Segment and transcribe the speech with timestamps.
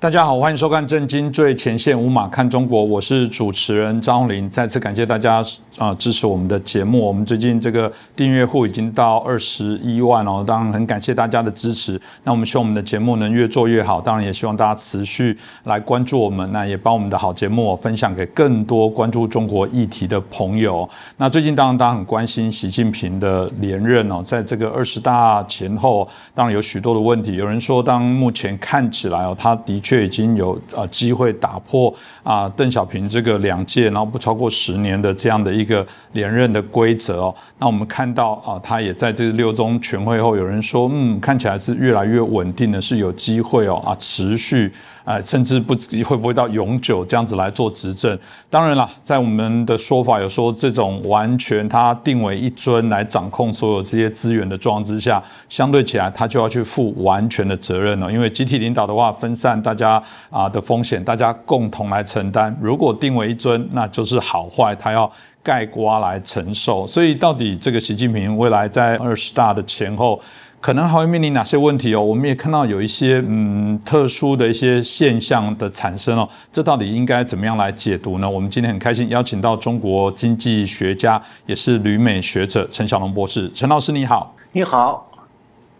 [0.00, 4.48] 大家好，欢迎收看《震惊最前线》，无马看中国，我是主持人张宏林。
[4.48, 5.42] 再次感谢大家
[5.76, 7.04] 啊支持我们的节目。
[7.04, 12.00] 我们最近这个订阅户已经到二十一万哦，当然很感谢大家的支持。
[12.22, 20.88] 那我们希望我们的节目能越做越好，当然也希望大家持续来关注我们，那也把我们的好节目分享给更多关注中国议题的朋友。
[21.16, 27.34] 那最近当然大家很关心习近平的连任哦，在这个二十大前后，当然有许多的问题。
[27.34, 29.87] 有人说，当目前看起来哦，他的确。
[29.88, 37.34] 却已经有啊机会打破啊邓小平这个两届然后不超过十年的这样的一个连任的规则哦。
[37.58, 44.70] 那我们看到啊，他也在这六中全会后，有人说嗯，看起来是越来越稳定的，是有机会哦啊持续。
[45.08, 48.18] 哎，甚至不会不会到永久这样子来做执政？
[48.50, 58.12] 当然了，在我们的说法有说，这种完全他定为一尊来掌控所有这些资源的状况之下，相对起来他就要去负完全的责任了。
[58.12, 62.54] 因为集体领导的话，分散大家啊的风险，大家共同来承担。
[62.60, 65.10] 如果定为一尊，那就是好坏他要
[65.42, 66.86] 盖瓜来承受。
[66.86, 70.20] 所以，到底这个习近平未来在二十大的前后？
[70.60, 72.00] 可能还会面临哪些问题哦？
[72.00, 78.28] 我们也看到有一些嗯特殊的一些现象的产生哦，这到底应该怎么样来解读呢？
[78.28, 83.50] 我们今天很开心邀请到中国经济学家，也是旅美学者陈小龙博士。
[83.54, 85.08] 陈老师你好，你好，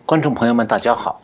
[0.06, 1.20] 观众朋友们大家好。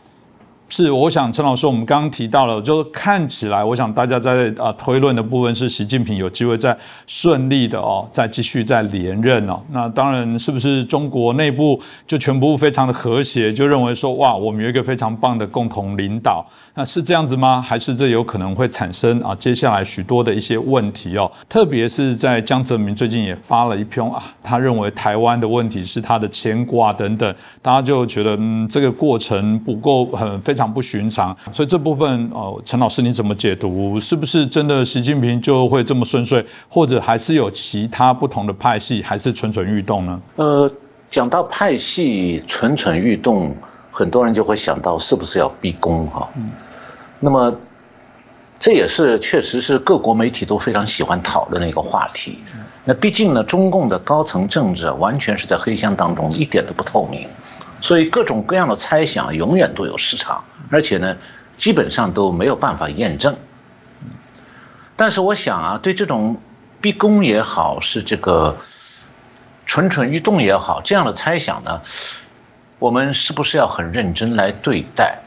[0.67, 9.61] 是，我想陈老师，我们刚刚提到了，就是看起来，我想大家在啊推论的部分是习近平有机会在顺利的哦，再继续再连任哦。
[9.69, 17.61] 那当然是不是中国内部就全部非常的和谐，就认为说哇，我们有一个非常棒的共同领导，那是这样子吗？
[17.61, 21.31] 还是这有可能会产生啊接下来许多的一些问题哦？
[21.47, 30.54] 特别是在江泽民最近也发了一篇啊，他认为台湾的问题是他的牵挂等等，大家就觉得嗯这个过程不够很非。
[30.55, 33.99] 非常不寻常，所以这部分哦，陈老师你怎么解读？
[33.99, 40.21] 是不是真的习近平就会这么顺遂，或者还是有其他不同的派系，还是蠢蠢欲动呢？
[40.37, 40.71] 呃，
[41.09, 43.53] 讲到派系蠢蠢欲动，
[43.91, 46.29] 很多人就会想到是不是要逼宫哈？
[46.37, 46.49] 嗯，
[47.19, 47.53] 那么
[48.57, 52.39] 这也是确实是各国媒体都非常喜欢讨论的一个话题。
[52.85, 57.27] 那毕竟呢，中共的高层政治完全是在黑箱当中，一点都不透明。
[57.85, 61.17] 所以各种各样的猜想永远都有市场，而且呢，
[61.55, 63.37] 基本上都没有办法验证。
[64.95, 66.41] 但是我想啊，对这种
[66.81, 68.57] 逼宫也好，是这个
[69.67, 71.81] 蠢蠢欲动也好，这样的猜想呢，
[72.79, 75.19] 我们是不是要很认真来对待？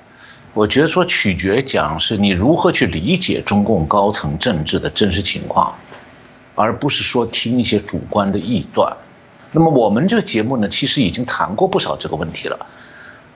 [0.53, 5.77] 我觉得说取决讲是你如何去理解中共高层政治的真实情况，
[6.57, 8.97] 而不是说听一些主观的臆断。
[9.51, 12.67] 那么我们这个节目呢，其实已经谈过不少这个问题了。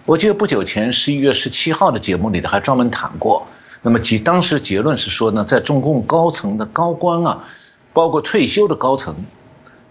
[0.05, 3.47] 我记得不久前十一月十七号的节目里头还专门谈过。
[3.81, 7.45] 那么其当时结论是说呢，在中共高层的高官啊，
[7.93, 9.15] 包括退休的高层，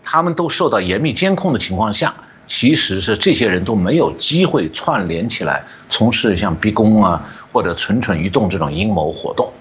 [0.04, 2.14] 他们都受到严密监控的情况下，
[2.46, 9.52] 其实是这些人都没有机会串联起来从事像逼宫啊或者蠢蠢欲动这种阴谋活动。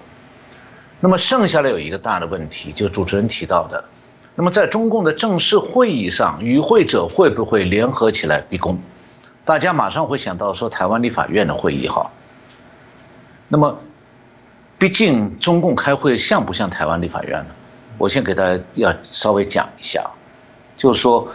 [0.99, 3.85] 那么剩下来有一个大的问题，就主持人提到的。
[4.41, 8.81] 那么，在中共的正式会议上，与会者会不会联合起来逼宫？
[9.45, 12.09] 大家马上会想到说台湾立法院的会议哈。
[13.49, 13.77] 那么，
[14.79, 17.51] 毕竟中共开会像不像台湾立法院呢？
[17.99, 20.09] 我先给大家要稍微讲一下，
[20.75, 21.27] 就是说，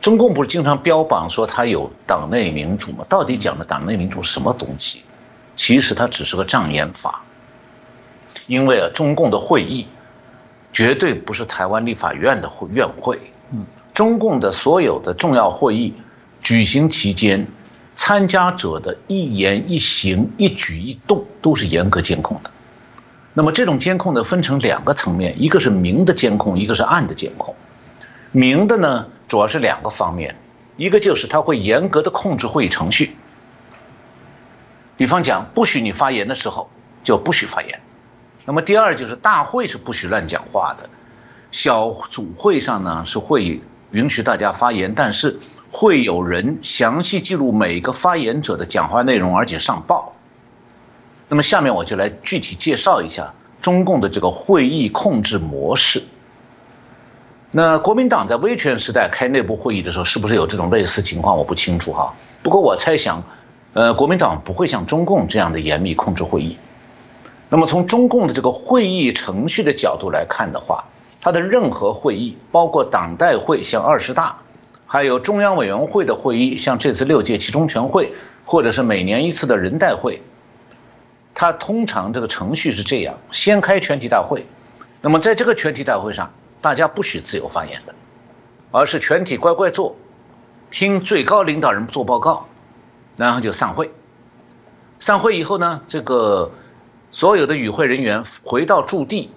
[0.00, 3.04] 中共不是经常标榜说他有党内民主吗？
[3.08, 5.02] 到底讲的党内民主什么东西？
[5.56, 7.24] 其实它只是个障眼法，
[8.46, 9.88] 因为啊，中共的会议。
[10.74, 13.18] 绝对不是台湾立法院的会院会，
[13.52, 13.64] 嗯，
[13.94, 15.94] 中共的所有的重要会议
[16.42, 17.46] 举行期间，
[17.94, 22.50] 参加者的一言一行、一举一动都是严格监控的。
[23.34, 27.54] 那么这种监控呢，分成两个层面，一个是明的监控，一个是暗的监控。
[28.32, 30.34] 明的呢，主要是两个方面，
[30.76, 33.16] 一个就是他会严格的控制会议程序，
[34.96, 36.68] 比方讲，不许你发言的时候
[37.04, 37.80] 就不许发言。
[38.46, 40.90] 那么第二就是大会是不许乱讲话的，
[41.50, 43.60] 小组会上呢是会
[43.90, 45.38] 允许大家发言，但是
[45.70, 50.14] 会有人详细记录每个发言者的讲话内容，而且上报。
[51.28, 53.32] 那么下面我就来具体介绍一下
[53.62, 56.02] 中共的这个会议控制模式。
[57.50, 61.38] 那国民党在威权时代开内部会议的时候，是不是有这种类似情况？
[61.38, 62.14] 我不清楚哈。
[62.42, 63.22] 不过我猜想，
[63.72, 66.58] 呃，国民党不会像中共这样的严密控制会议。
[67.48, 70.86] 那么从中共的这个会议程序的角度来看的话，
[71.20, 74.38] 它的任何会议，包括党代会像二十大，
[74.86, 78.12] 还有中央委员会的会议，像这次六届七中全会，
[78.44, 80.22] 或者是每年一次的人代会，
[81.34, 84.46] 它通常这个程序是这样：先开全体大会，
[85.00, 87.94] 那么在这个全体大会上，大家不许自由发言的，
[88.70, 89.96] 而是全体乖乖坐，
[90.70, 92.46] 听最高领导人做报告，
[93.16, 93.90] 然后就散会。
[94.98, 96.52] 散会以后呢，这个
[97.14, 99.30] 所有的与会人员回到驻地，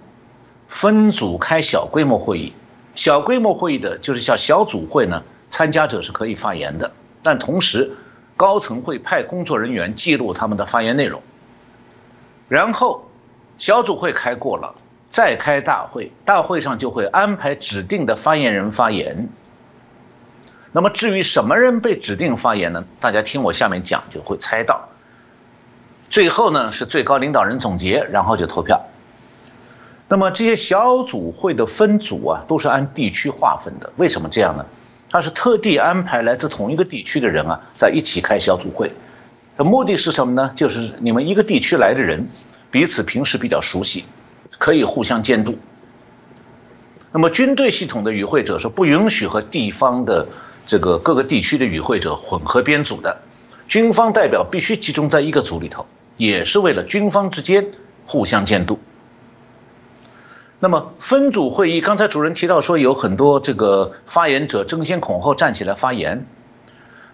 [0.66, 2.52] 分组开小规模会议。
[2.96, 6.90] 小规模会议的就是叫小组会呢，参加者是可以发言的，
[7.22, 7.92] 但同时
[8.36, 11.22] 高层会派工作人员记录他们的发言内容。
[12.48, 13.08] 然后
[13.58, 14.74] 小组会开过了，
[15.08, 19.28] 再开大会，大会上就会安排指定的发言人发言。
[20.72, 22.84] 那么至于什么人被指定发言呢？
[22.98, 24.87] 大家听我下面讲就会猜到。
[26.10, 28.86] 最后呢是最高领导人总结，然后就投票。
[30.08, 33.92] 那么这些小组会的分组啊，都是按地区划分的。
[33.96, 34.64] 为什么这样呢？
[35.10, 38.92] 他是特地安排来自同一个地区的人啊，在一起开小组会。
[39.56, 40.50] 的目的是什么呢？
[40.54, 42.28] 就是你们一个地区来的人，
[42.70, 44.04] 彼此平时比较熟悉，
[44.58, 45.58] 可以互相监督。
[47.12, 50.28] 那么军队系统的与会者是不允许和地方的
[50.64, 53.20] 这个各个地区的与会者混合编组的，
[53.66, 55.86] 军方代表必须集中在一个组里头。
[56.18, 57.68] 也是为了军方之间
[58.06, 58.78] 互相监督。
[60.60, 66.26] 那么分组会议，刚才主任提到说有很多这个发言者争先恐后站起来发言，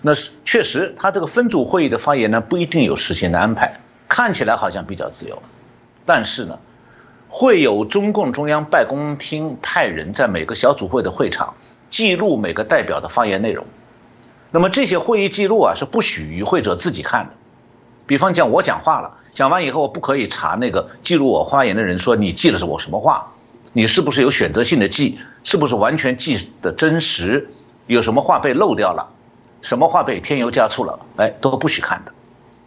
[0.01, 5.43] 那是确实，他这个分组会议的发言呢不一定有事先的安排，看起来好像比较自由，
[6.07, 6.59] 但是呢，
[7.29, 11.53] 会有中共中央办公厅派人在每个小组会的会场
[11.91, 13.67] 记录每个代表的发言内容，
[14.51, 17.33] 那么这些会议记录啊是不许与会者自己看的。
[18.07, 23.33] 比方讲，我讲话了，讲完以后，我不可以查那个记录我发言的人说你记的是我什么话，
[23.73, 27.51] 你是不是有选择性的记，是不是完全记的真实，
[27.87, 29.09] 有什么话被漏掉了，
[29.63, 32.13] 什么话被添油加醋了，哎，都不许看的。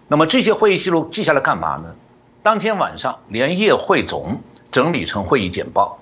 [0.07, 1.95] 那么这些会议记录记下来干嘛呢？
[2.41, 4.41] 当天晚上连夜汇总，
[4.71, 5.99] 整理成会议简报。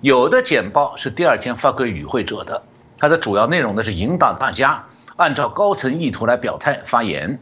[0.00, 2.64] 有的简报是第二天发给与会者的，
[2.98, 4.84] 它的主要内容呢是引导大家
[5.16, 7.38] 按照高层意图来表态发言。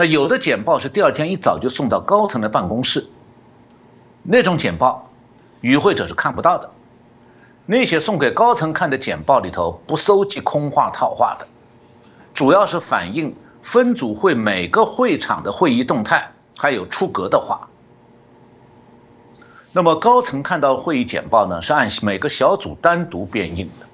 [0.00, 3.08] 那有的简报是第二天一早就送到高层的办公室，
[4.22, 5.10] 那种简报，
[5.60, 6.70] 与会者是看不到的。
[7.66, 11.48] 那些送给高层看的简报里头不搜集空话套话的，
[12.32, 13.34] 主要是反映
[13.64, 17.68] 分组会每个会场的会议动态，还有出格的话。
[19.72, 23.86] 那么高层看到会议简报呢，是按每个小组单独编印的，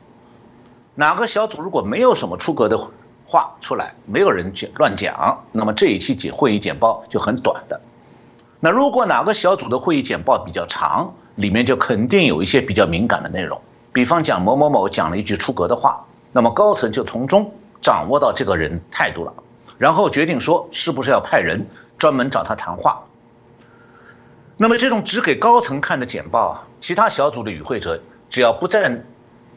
[0.96, 2.90] 哪个小组如果没有什么出格的。
[3.34, 7.80] 话出来，没有人讲乱讲，那么这一期简会议简报就很短的。
[8.60, 13.60] 那如果哪个小组的会议简报比较长，里面就肯定有一些比较敏感的内容，
[13.92, 17.50] 比方讲某某某讲了一句出格的话，那么高层就从中
[17.82, 19.34] 掌握到这个人态度了，
[19.78, 21.66] 然后决定说是不是要派人
[21.98, 23.02] 专门找他谈话。
[24.56, 28.00] 那么这种只给高层看的简报啊，其他小组的与会者
[28.30, 29.02] 只要不在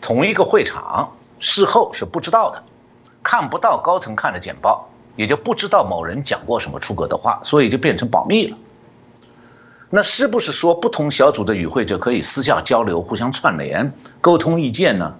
[0.01, 2.63] 同一个会场，事后是不知道的。
[3.29, 4.87] 看不到高层看的简报，
[5.17, 8.57] 也就不知道某人讲过什么出格的话，所以就变成保密了。
[9.89, 13.91] 那是不是说不同小组的与会者可以私下交流、互相串联、
[14.21, 15.15] 沟通意见呢？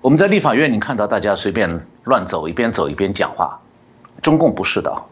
[0.00, 3.60] 我们在立法院，你看到大家随便乱走，一边走一边讲话，
[4.20, 5.04] 中共不是的。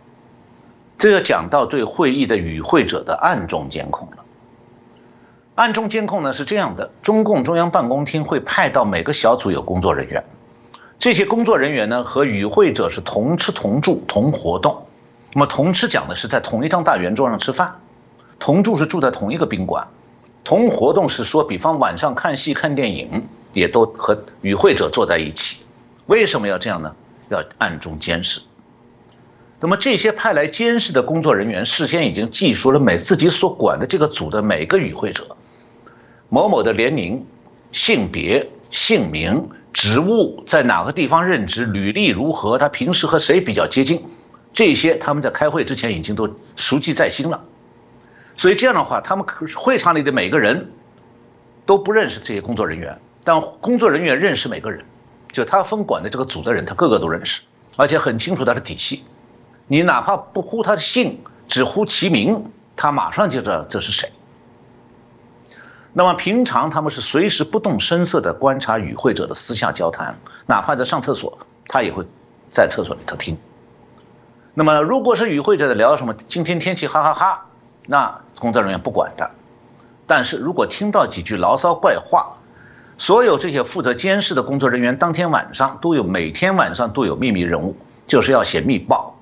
[0.99, 4.25] 这要讲到对会议的与会者的暗中监控了。
[5.55, 10.25] 暗中监控呢是这样的：中共中央办公厅会派到每个小组有工作人员。
[10.99, 14.87] 这些工作人员呢，和与会者是同吃同住同活动。
[15.33, 17.77] 那么同吃讲的是在同一张大圆桌上吃饭，
[18.41, 19.87] 同住是住在同一个宾馆，
[20.43, 25.63] 同活动是说，比方晚上看戏看电影，也都和与会者坐在一起。
[26.07, 26.97] 为什么要这样呢？
[27.29, 28.41] 要暗中监视。
[29.61, 35.37] 那么这些派来监视的工作人员，事先已经记述了每自己所管的这个组的每个与会者，
[36.29, 37.25] 某某的年龄、
[37.71, 39.49] 性别、姓名。
[39.79, 42.59] 职务在哪个地方任职，履历如何？
[42.59, 44.09] 他平时和谁比较接近？
[44.53, 47.45] 这些他们在开会之前已经都熟记在心了。
[48.37, 50.73] 所以这样的话，他们会场里的每个人
[51.65, 54.85] 都不认识这些工作人员，但工作人员认识每个人，
[55.31, 57.43] 就他分管的这个组的人，他个个都认识，
[57.77, 59.05] 而且很清楚他的底细。
[59.69, 64.11] 你哪怕不呼他的姓，只呼其名，他马上就知道这是谁。
[65.93, 72.05] 那么平常他们是随时不动声色地观察与会者的私下交谈，哪怕在上厕所，他也会
[72.51, 73.37] 在厕所里头听。
[74.55, 77.47] 那么如果是与会者在聊什么今天天气哈哈哈，
[77.87, 79.31] 那工作人员不管的。
[80.07, 82.37] 但是如果听到几句牢骚怪话，
[82.97, 87.77] 所有这些负责监视的工作人员当天晚上都有每天晚上都有秘密任务，
[88.07, 89.17] 就是要写密报，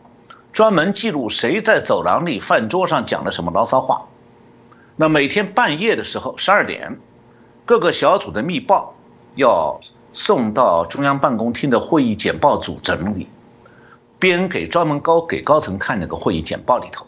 [0.53, 4.07] 专门记录谁在走廊里、饭桌上讲了什么牢骚话。
[4.97, 6.99] 那每天半夜的时候，十二点，
[7.65, 8.95] 各个小组的密报
[9.35, 9.81] 要
[10.15, 13.29] 送到中央办公厅的会议简报组整理，
[14.19, 17.07] 编给专门高给高层看那个会议简报里头。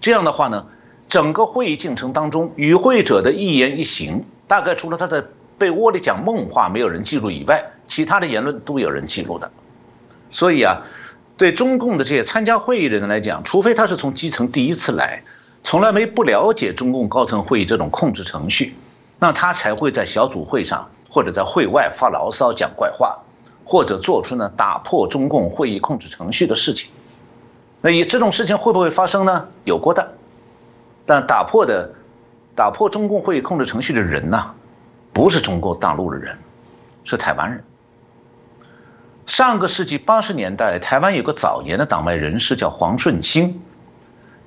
[0.00, 0.66] 这样的话呢，
[1.08, 5.24] 整个会议进程当中，与会者的一言一行，大概除了他在
[5.58, 9.50] 被窝里讲梦话没有人记录以外，其他的言论都有人记录的。
[10.30, 10.82] 所以啊。
[11.36, 15.22] 对中共的这些参加会议的人来讲，除非他是从基层第一次来，
[15.64, 18.74] 从来没不了解中共高层会议这种控制程序，
[19.18, 23.18] 那他才会在小组会上或者在会外发牢骚、讲怪话，
[23.64, 26.90] 或者做出呢打破中共会议控制程序的事情。
[27.80, 29.48] 那以这种事情会不会发生呢？
[29.64, 30.14] 有过的，
[31.06, 31.92] 但打破的、
[32.54, 34.52] 打破中共会议控制程序的人呢，
[35.12, 36.38] 不是中国大陆的人，
[37.04, 37.62] 是台湾人。
[39.26, 43.60] 上个世纪八十年代，台湾有个早年的党外人士叫黄顺兴，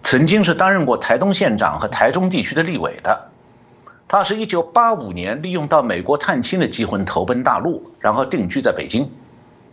[0.03, 3.29] 曾经是担任过台东县长和台中地区的立委的。
[4.07, 9.09] 他是一九八五年利用到美国探亲的机会投奔大陆，然后定居在北京。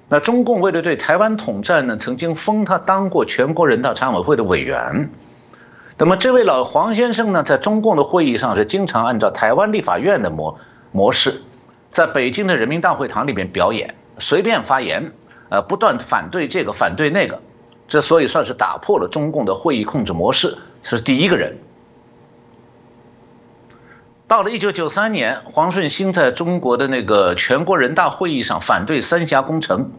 [0.09, 5.11] 那中共为了对台湾统战呢，曾经封他当过全国人大常委会的委员。
[5.99, 10.59] 那么这位老黄先生呢，在中共的会议上是经常按照台湾立法院的模
[10.93, 11.43] 模式，
[11.91, 13.97] 在北京的人民大会堂里面表演。
[14.21, 15.13] 随便发言，
[15.49, 17.41] 呃，不断反对这个反对那个，
[17.89, 21.59] 这所以算是打破了中共的会议控制模式，是第一个人。
[24.29, 29.91] 到了一九九三年，黄顺兴在中国的那个全国人大会议上反对三峡工程，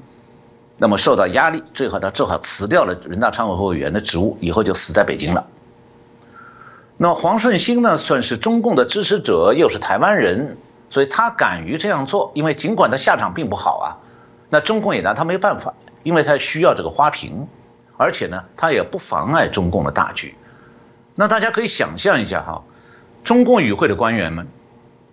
[0.77, 5.48] 那么受到压力，最后他只好辞掉了人大常委会委员的职务，以后就死在北京了。
[6.98, 10.58] 那么黄顺兴呢，算是中共的支持者，又是台湾人，
[10.91, 13.88] 所以他敢于这样做，因为尽管他下场并不好啊。
[14.51, 17.48] 那中共也拿他没办法，因为他需要这个花瓶，
[18.00, 20.36] 而且呢，他也不妨碍中共的大局。
[21.15, 22.63] 那大家可以想象一下哈，
[23.25, 24.48] 中共与会的官员们，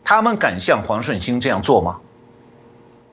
[0.05, 1.99] 他们敢像黄顺兴这样做吗？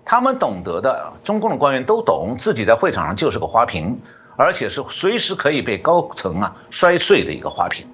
[0.06, 4.00] 他们懂得的，中共的官员都懂，自己在会场上就是个花瓶，
[4.36, 7.88] 而且是随时可以被高层啊摔碎的一个花瓶。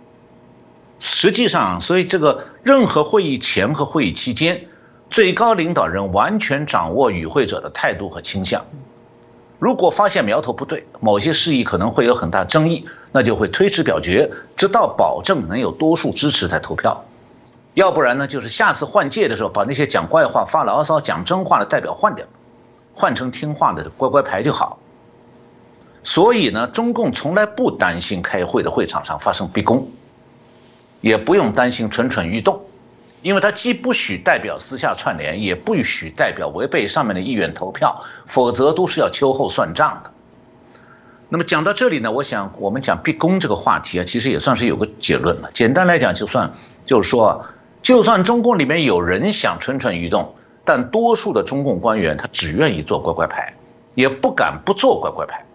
[1.00, 4.68] 实际上，所以这个任何会议前和会议期间。
[5.10, 8.68] 最高领导人完全掌握与会者的态度和倾向，
[9.60, 17.04] 如果发现苗头不对，某些事宜可能会有很大争议，那就会推迟表决，直到保证能有多数支持才投票。
[17.74, 22.26] 要不然呢，就是下次换届的时候，把那些讲怪话、发牢骚、讲真话的代表换掉，
[22.94, 24.80] 换成听话的乖乖牌就好。
[26.04, 29.90] 所以呢，中共从来不担心开会的会场上发生逼宫，
[31.02, 32.62] 也不用担心蠢蠢欲动。
[33.22, 40.12] 因为他既不许代表私下串联，也不许代表违背上面的意愿投票，否则都是要秋后算账的。
[41.28, 45.52] 那么讲到这里呢，我想我们讲逼宫这个话题啊，其实也算是有个结论了。
[45.54, 46.54] 简单来讲，就算
[46.86, 47.46] 就是说，
[47.84, 50.34] 就算中共里面有人想蠢蠢欲动，
[50.66, 53.54] 但多数的中共官员他只愿意做乖乖牌，
[53.94, 55.46] 也不敢不做乖乖牌。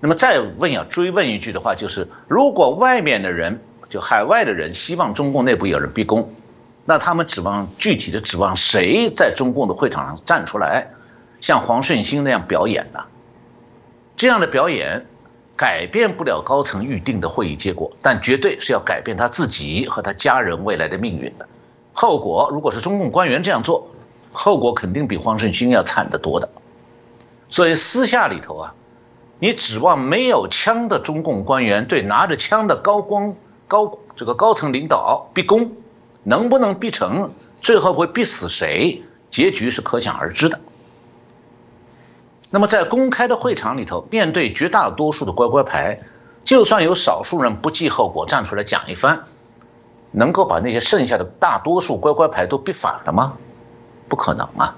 [0.00, 6.34] 那么再问要追问一句的话，就是如果外面的人，就海外的人希望中共内部有人逼宫。
[6.84, 10.88] 那他们指望具体的指望谁在中共的会场上站出来，
[11.40, 13.00] 像黄顺兴那样表演呢？
[14.16, 15.06] 这样的表演
[15.56, 21.48] 改变不了高层预定的会议结果，但绝对是要改变他自己和他家人未来的命运的。
[21.92, 23.88] 后果如果是中共官员这样做，
[24.32, 26.50] 后果肯定比黄顺兴要惨得多的。
[27.48, 28.74] 所以私下里头啊，
[29.38, 33.36] 你指望没有枪的中共官员对拿着枪的高光
[33.68, 35.72] 高这个高层领导逼宫？
[36.24, 37.30] 能不能逼成？
[37.60, 39.04] 最后会逼死谁？
[39.30, 40.60] 结局是可想而知的。
[42.50, 46.00] 那么在公开的会场里头，面对绝大多数的乖乖牌，
[46.44, 49.24] 就算有少数人不计后果站出来讲一番，
[50.10, 53.36] 能够把那些剩下的大多数乖乖牌都逼反了吗？
[54.08, 54.76] 不可能啊！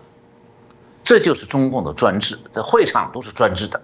[1.03, 3.83] 这就是中共的专制，在会场都是专制的。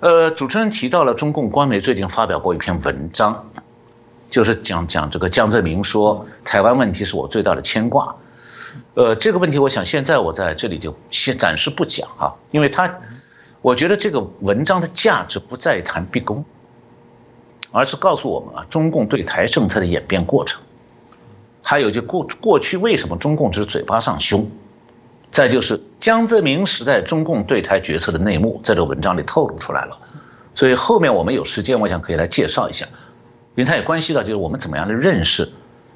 [0.00, 3.50] 呃，主持人提到了中共官媒最近发表过一篇文章。
[4.30, 8.16] 就是讲讲这个江泽民说台湾问题是我最大的牵挂，
[8.94, 12.98] 呃，这个问题我想现在我在这里就先暂时不讲哈，因为他，
[13.62, 16.44] 我觉得这个文章的价值不在谈逼宫，
[17.70, 20.62] 而是告诉我们啊中共对台政策的演变过程，
[21.62, 24.50] 还有就过过去为什么中共只是嘴巴上凶，
[25.30, 29.98] 再就是江泽民时代中共对台决策的内幕，在这个文章里透露出来了，
[30.56, 32.86] 所以后面我们有时间，我想可以来介绍一下。
[33.56, 35.48] 因为它也关系到，就是我们怎么样的认识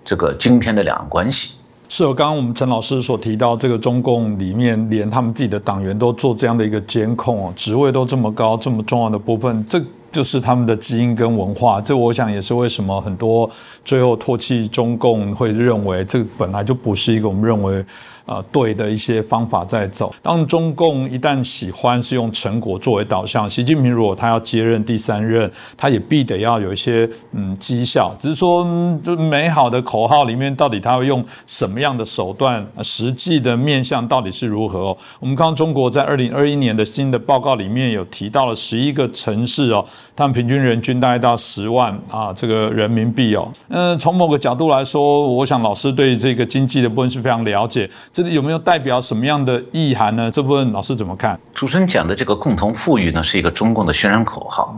[0.05, 1.55] 这个今天的两岸关系。
[1.89, 11.81] 是，刚刚我们陈老师所提到，这个中共里面连他们自己的党员都做这样的一个监控，职位都这么高，这么重要的部分，这就是他们的基因跟文化。
[11.81, 13.51] 这我想也是为什么很多
[13.85, 17.85] 最后唾弃中共会认为，这本来就不是一个我们认为。
[18.29, 20.15] 呃，对的一些方法在走。
[20.21, 28.15] 当中共一旦喜欢是用成果作为导向，习近平如果他要接任第三任，他也必得要有一些嗯绩效。
[28.19, 28.67] 只是说，
[29.03, 32.67] 就美好的口号里面，到底他会用什么样的手段？
[32.83, 34.95] 实际的面向到底是如何？
[35.21, 39.83] 我们看中国在二零二一年的新的报告里面有提到了十一个城市哦，
[40.15, 43.51] 他们平均人均大概到十万啊，这个人民币哦。
[43.69, 47.89] 嗯，从某个角度来说，我想老师对这个经济的部分是非常了解。
[48.19, 50.29] 这里有没有代表什么样的意涵呢？
[50.29, 51.39] 这部分老师怎么看？
[51.55, 54.77] 主持人讲的这个共同富裕呢，是一个中共的宣传口号。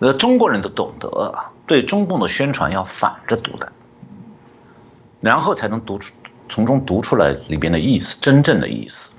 [0.00, 1.34] 呃，中国人都懂得
[1.66, 3.72] 对中共的宣传要反着读的，
[5.22, 6.12] 然后才能读出
[6.50, 9.12] 从中读出来里边的意思，真正的意思。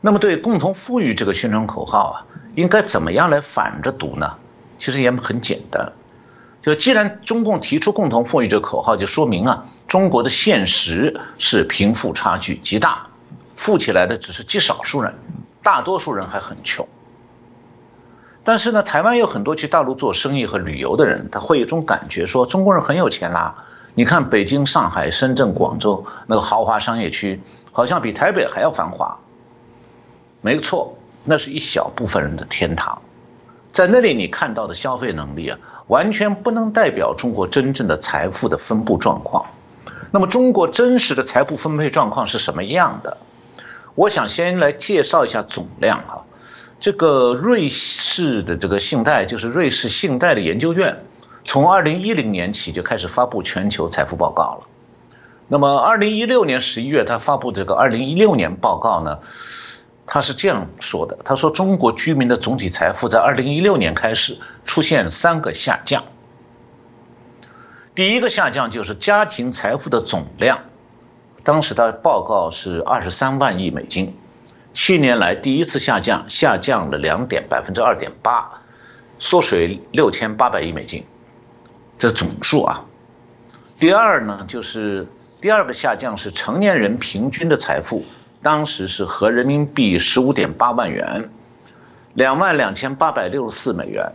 [0.00, 2.16] 那么对共同富裕这个宣传口号啊，
[2.54, 4.34] 应该怎么样来反着读呢？
[4.78, 5.92] 其实也很简单，
[6.62, 9.66] 就既然中共提出共同富裕这个口号，就说明啊。
[9.88, 13.08] 中国的现实是贫富差距极大，
[13.56, 15.14] 富起来的只是极少数人，
[15.62, 16.86] 大多数人还很穷。
[18.44, 23.64] 但是呢，台湾有很多去大陆做生意和旅游的人，他会有一种感觉，说中国人很有钱啦。
[23.94, 27.40] 你看北京、上海、深圳、广州那个豪华商业区，
[27.72, 29.18] 好像比台北还要繁华。
[30.40, 33.02] 没错，那是一小部分人的天堂，
[33.72, 35.58] 在那里你看到的消费能力啊，
[35.90, 39.46] 完全不能代表中国真正的财富的分布状况。
[40.12, 43.18] 那么中国真实的财富分配状况是什么样的？
[43.96, 46.24] 我想先来介绍一下总量哈。
[46.78, 51.02] 这个瑞士的这个信贷，就是瑞士信贷的研究院，
[51.44, 54.66] 从二零一零年起就开始发布全球财富报告了。
[55.48, 59.18] 那么二零一六年十一月，他发布这个二零一六年报告呢，
[60.12, 66.02] 他是这样说的：他说中国居民的总体财富在二零一六年开始出现三个下降。
[67.94, 70.64] 第一个下降就是家庭财富的总量，
[71.44, 74.16] 当时的报告是二十三万亿美金，
[74.74, 78.62] 七年来第一次下降，下降了两点百分之二点八，
[79.20, 81.06] 缩水六千八百亿美金，
[82.00, 82.84] 这总数啊。
[83.78, 85.06] 第二呢，就是
[85.40, 88.04] 第二个下降是成年人平均的财富，
[88.42, 91.30] 当时是合人民币十五点八万元，
[92.14, 94.12] 两万两千八百六十四美元。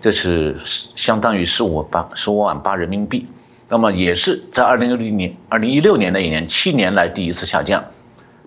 [0.00, 3.28] 这是相当于十五八十五万八人民币，
[3.68, 7.84] 那么也是在二零一零年、二零一六年那一年七年来第一次下降，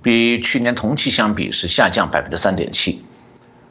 [0.04, 3.06] 比去年同期相比是下降百分之三点七。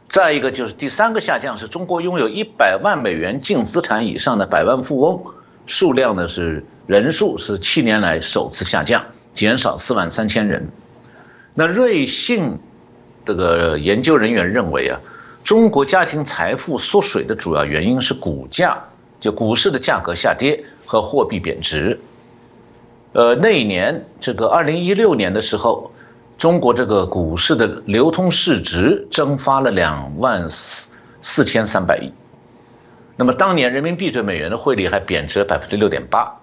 [0.08, 5.22] 再一个就是第三个下降是中国拥有一百万美元净资产以上的百万富翁
[5.66, 10.70] 数量呢是人数是七年来首次下降，减少四万三千人。
[11.52, 12.58] 那瑞信
[13.26, 15.00] 这个研究人员认为啊。
[15.44, 18.78] 中国家庭财富缩水的主要原因是股价，
[19.20, 22.00] 就股市的价格下跌和货币贬值。
[23.12, 25.92] 呃，那一年，这个二零一六年的时候，
[26.38, 30.88] 中国这个股市的流通市值蒸发了两万四
[31.20, 32.10] 四千三百亿。
[33.16, 36.40] 那么当年人民币对美元的汇率还贬值百分之六点八。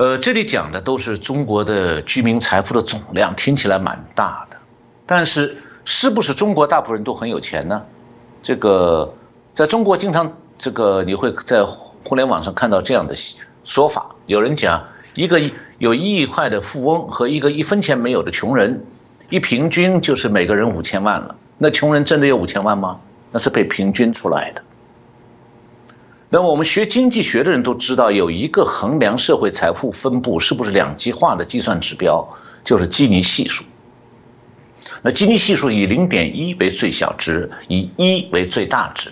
[0.00, 4.56] 呃，这里讲的都是中国的居民财富的总量，听起来蛮大的，
[5.04, 5.58] 但是。
[5.86, 7.82] 是不是中国大部分人都很有钱呢？
[8.42, 9.14] 这个
[9.54, 13.14] 在中国经常这个你会在互联网上看到这样的
[13.64, 14.84] 说法，有人讲
[15.14, 15.40] 一个
[15.78, 18.84] 有一亿块的富翁和一个一分钱没有的穷人，
[19.30, 21.34] 一平均就是每个人五千万了。
[21.56, 23.00] 那穷人真的有五千万吗？
[23.32, 24.62] 那是被平均出来的。
[26.32, 33.64] 那么我们学经济学的人都知道，有一个衡量社会财富分布是不是两极化的计算指标，就是基尼系数。
[35.02, 39.10] 那基尼系数以零点一为最小值，以一为最大值。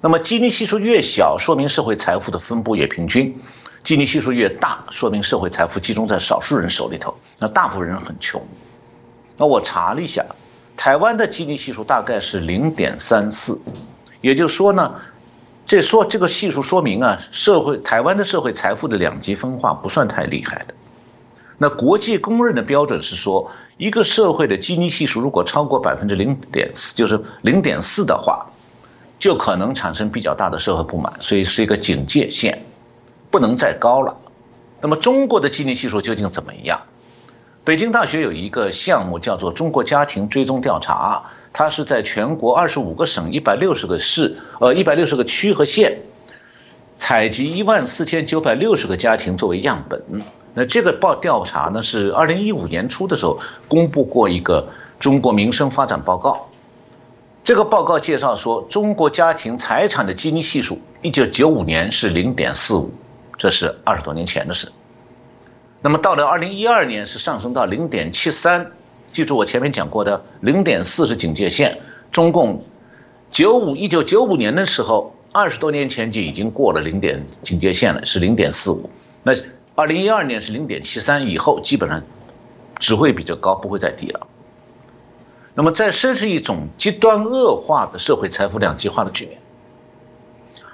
[0.00, 3.34] 那么基尼系数越小，说明社会财富的分布越平均；
[3.84, 7.14] 基尼系数越大，说明社会财富集中在少数人手里头。
[7.38, 8.44] 那大部分人很穷。
[9.36, 10.24] 那我查了一下，
[10.76, 13.60] 台湾的基尼系数大概是零点三四，
[14.20, 14.94] 也就是说呢，
[15.68, 20.74] 这说这个系数说明啊，社会台湾的社会财富的两极分化不算太厉害的。
[21.58, 23.52] 那国际公认的标准是说。
[23.78, 28.50] 一个社会的基尼系数如果超过百分之零点四，就是零点四的话，
[29.20, 32.64] 就可能产生比较大的社会不满，所以是一个警戒线，
[33.30, 34.16] 不能再高了。
[34.80, 36.80] 那么中国的基尼系数究竟怎么样？
[37.62, 46.00] 北京大学有一个项目叫做中国家庭追踪调查，它是在全国二十五个省、一百六十个市、呃一百六十个区和县，
[46.98, 50.02] 采集一万四千九百六十个家庭作为样本。
[50.54, 56.48] 那这个报调查呢，是二零一五年初的时候公布过一个中国民生发展报告。
[57.44, 62.92] 这个报告介绍说，中国家庭财产的基尼系数，一九九五年是零点四五，
[63.38, 64.70] 这是二十多年前的事。
[65.80, 68.72] 那么到了二零一二年是上升到零点七三，
[69.18, 71.78] 记住我前面讲过的零点四是警戒线。
[72.12, 72.62] 中共
[73.32, 78.88] 九五一九九五年的时候，二十多年前就已经过了零点警戒线了，是零点四五。
[79.24, 79.32] 那
[79.74, 82.04] 二零一二年是零点七三，以后基本上
[82.78, 84.28] 只会比较高，不会再低了。
[85.54, 89.40] 那么，在这是一种极端恶化的社会财富两极化的局面，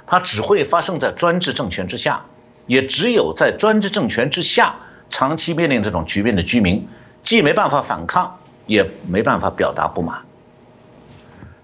[0.06, 2.26] 它只会发生在专制政权之下，
[2.66, 4.76] 也只有在专制政权之下
[5.08, 6.86] 长期面临这种局面的居民，
[7.24, 10.20] 既没办法反抗，也没办法表达不满。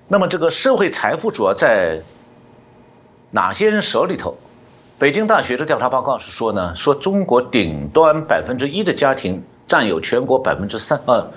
[0.09, 2.01] 那么，这个社会财富主要在
[3.31, 4.39] 哪些人手里头？
[4.99, 11.31] 北京大学的调查报告是说呢，说中国顶端百分之一的家庭占有全国百分之三呃。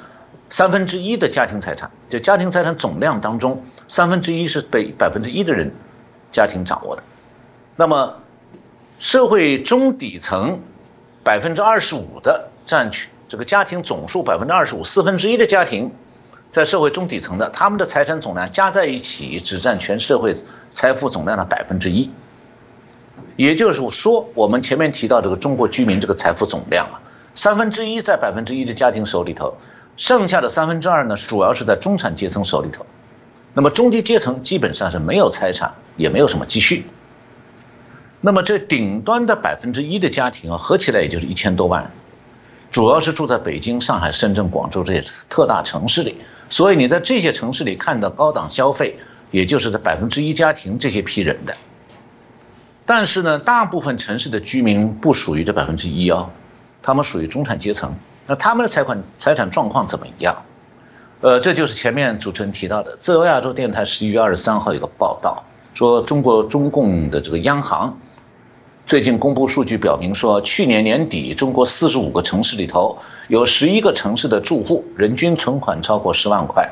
[0.50, 5.74] 三分之一的家庭财产，就家庭财产总量当中，三分之一是被百分之一的人
[6.32, 7.04] 家庭掌握的。
[7.76, 8.16] 那么，
[9.00, 10.60] 社会中底层
[11.24, 15.92] 百分之二十五的占取这个家庭总数百分之二十五，四分之一的家庭
[16.52, 20.36] 在社会中底层的，他们的财产总量加在一起只占全社会
[20.76, 22.12] 财富总量的百分之一。
[23.36, 27.02] 也就是说，我们前面提到这个中国居民这个财富总量啊，
[27.34, 29.58] 三分之一在百分之一的家庭手里头。
[29.98, 32.86] 剩下的三分之二呢，主要是在中产阶层手里头。
[33.56, 36.86] 那么中低阶层基本上是没有财产，也没有什么积蓄。
[38.22, 41.92] 那么这顶端的百分之一的家庭啊，合起来也就是一千多万，
[42.74, 46.18] 主要是住在北京、上海、深圳、广州这些特大城市里。
[46.50, 48.98] 所以你在这些城市里看到高档消费，
[49.30, 51.56] 也就是在百分之一家庭这些批人的。
[52.88, 56.32] 但是呢，大部分城市的居民不属于这百分之一啊，
[56.82, 57.94] 他们属于中产阶层。
[58.26, 60.44] 那他们的财款财产状况怎么样？
[61.22, 65.44] 呃，这就是前面主持人提到的，自由亚洲电台十一月二十三号有个报道，
[65.76, 68.00] 说中国中共的这个央行
[68.86, 76.70] 最近公布数据表明说，去年年底中国四十五个城市里头有十一个城市的住户人均存款超过十万块，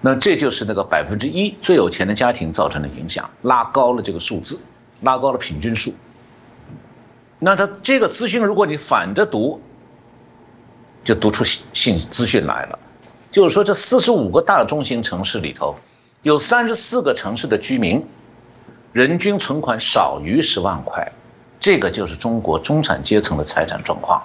[0.00, 4.60] 那这就是那个百分之一最有钱的家庭造成的影响，拉高了这个数字，
[5.00, 5.92] 拉高了平均数。
[7.38, 9.60] 那他这个资讯如果你反着读。
[11.04, 12.78] 就读出信资讯来了，
[13.30, 15.76] 就是说这四十五个大中型城市里头，
[16.22, 18.06] 有三十四个城市的居民，
[18.94, 21.12] 人均存款少于十万块，
[21.64, 24.22] 这个就是中国中产阶层的财产状况。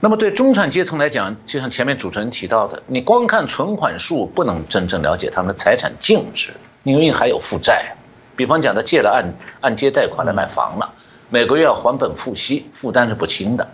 [0.00, 7.94] 那么对中产阶层来讲，就像前面主持人提到的，你光看存款数不能真正了解他们的财产净值，因为还有负债，
[8.36, 10.94] 比方讲他借了按按揭贷款来买房了，
[11.28, 13.68] 每个月要还本付息，负担是不轻的。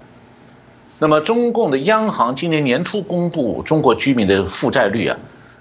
[0.98, 5.16] 那么，中共的央行今年年初公布中国居民的负债率啊，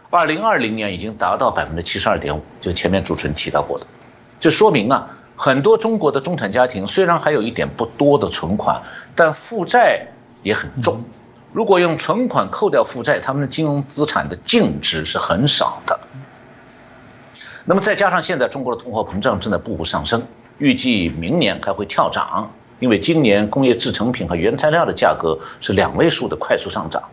[0.10, 3.86] 二零二零年已经达到百分之七十二点五，就前面主持人提到过的，
[4.40, 8.84] 这说明啊，很多中国的中产家庭虽然还有一点不多的存款，
[9.16, 10.08] 但负债
[10.44, 11.04] 也很重。
[11.52, 16.00] 如果用存款扣掉负债，他们的金融资产的净值是很少的。
[17.66, 20.24] 那么再加上现在中国的通货膨胀正在步步上升，
[20.58, 22.52] 预计明年还会跳涨。
[22.80, 27.04] 因为今年工业制成品和原材料的价格是两位数的快速上涨，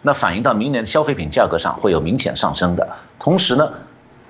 [0.00, 2.88] 那反映到明年的消费品价格上会有明显上升的。
[3.18, 3.72] 同时呢，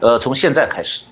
[0.01, 1.03] 呃，从现在开始，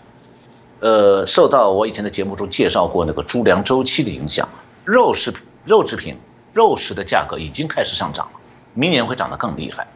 [0.81, 4.49] 呃，受到我以前的节目中介绍过那个猪粮周期的影响，
[4.85, 6.19] 肉食品、肉制品、
[6.53, 8.41] 肉食的价格已经开始上涨了，
[8.75, 9.87] 明年会涨得更厉害。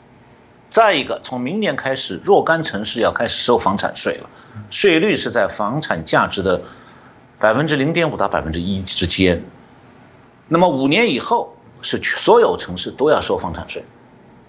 [0.70, 4.30] 再一个，从明年开始，若干城市要开始收房产税了，
[4.70, 6.60] 税率是在房产价值的。
[7.40, 9.44] 百分之零点五到百分之一之间，
[10.48, 13.84] 那么五年以后是所有城市都要收房产税。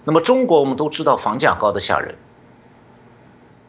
[0.04, 2.14] 那么中国我们都知道房价高的吓人。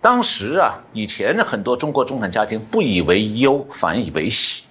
[0.07, 4.63] 当时啊，以前的很多中国中产家庭不以为忧，反以为喜，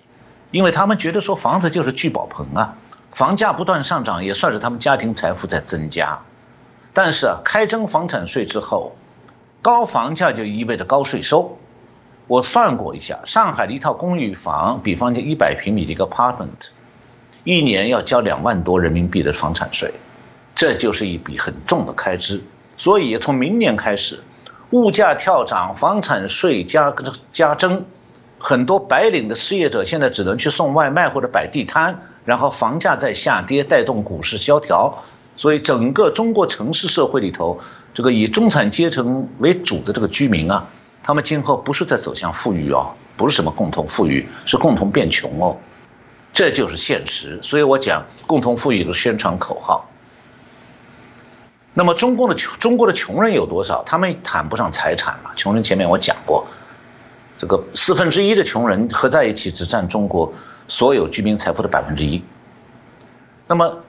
[0.50, 2.78] 因为他们觉得说房子就是聚宝盆啊，
[3.12, 6.20] 房价不断上涨也算是他们家庭财富在增加。
[6.94, 8.96] 但是啊，开征房产税之后，
[9.60, 11.58] 高房价就意味着高税收。
[12.28, 16.70] 我算过一下，上海的一套公寓房，比方就一百平米的一个 apartment，
[17.44, 19.92] 一年要交两万多人民币的房产税，
[20.54, 22.42] 这就是一笔很重的开支。
[22.78, 24.22] 所以从明年开始，
[24.70, 26.94] 物价跳涨，房产税加
[27.32, 27.84] 加征，
[28.38, 35.04] 很多白领的失业者现在只能去送外卖或者摆地摊，然后房价在下跌，带动股市萧条。
[35.36, 37.60] 所以整个中国城市社会里头，
[37.94, 40.66] 这个以中产阶层为主的这个居民啊。
[41.02, 45.56] 他们今后不是在走向富裕哦，不是什么共同富裕，是共同变穷哦。
[46.32, 47.38] 这就是现实。
[47.42, 49.88] 所以我讲共同富裕的宣传口号。
[51.78, 53.82] 那么中共的穷中国的穷人有多少？
[53.84, 55.32] 他们谈不上财产了。
[55.36, 56.46] 穷人前面我讲过，
[57.36, 60.32] 这个四分之一的穷人合在一起只占中国
[60.68, 62.22] 所有居民财富的百分之一。
[63.46, 63.80] 那么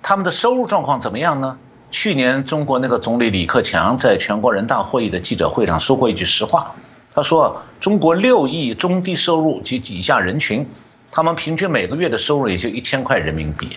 [0.00, 1.58] 他们的收入状况怎么样呢？
[1.90, 6.74] 去年中国那个总理李克强在全国人大会议的记者会上说过一句实话，
[7.14, 10.66] 他说中国六亿中低收入及以下人群，
[11.10, 13.76] 他们平均每个月的收入也就一千块人民币。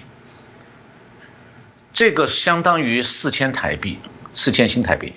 [1.97, 3.97] 这个相当于四千台币，
[4.31, 5.13] 四千新台币。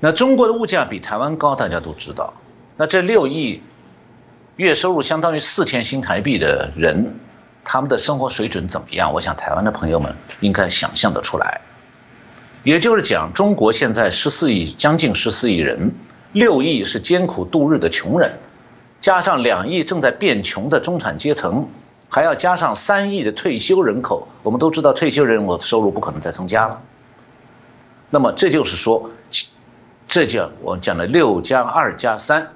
[0.00, 2.32] 那中国的物价比台湾高，大家都知道。
[2.78, 3.60] 那这六亿
[4.56, 7.16] 月收入相当于四千新台币的人，
[7.62, 9.12] 他们的生活水准怎么样？
[9.12, 11.60] 我想台湾的朋友们应该想象得出来。
[12.62, 15.94] 也就是讲，中国现在十四亿，将近十四亿人，
[16.32, 18.38] 六亿是艰苦度日的穷人，
[19.02, 21.68] 加上两亿正在变穷的中产阶层。
[22.16, 26.80] 还要加上三亿的退休人口，我们都知道退休人口收入不可能再增加了。
[28.08, 29.10] 那么这就是说，
[30.08, 32.52] 这叫我讲的六加二加三，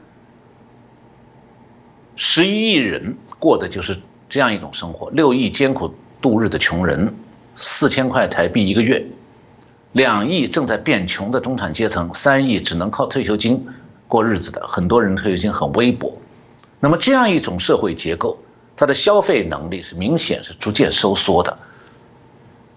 [2.17, 5.11] 十一亿人过的就是这样一种生活。
[5.11, 7.15] 六亿艰苦度日的穷人，
[7.55, 9.09] 四千块台币一个月，
[9.93, 13.67] 两亿正在变穷的中产阶层，三亿只能靠退休金
[14.09, 16.17] 过日子的，很多人退休金很微薄。
[16.81, 18.39] 那么这样一种社会结构。
[18.81, 21.55] 它的消费能力是明显是逐渐收缩的，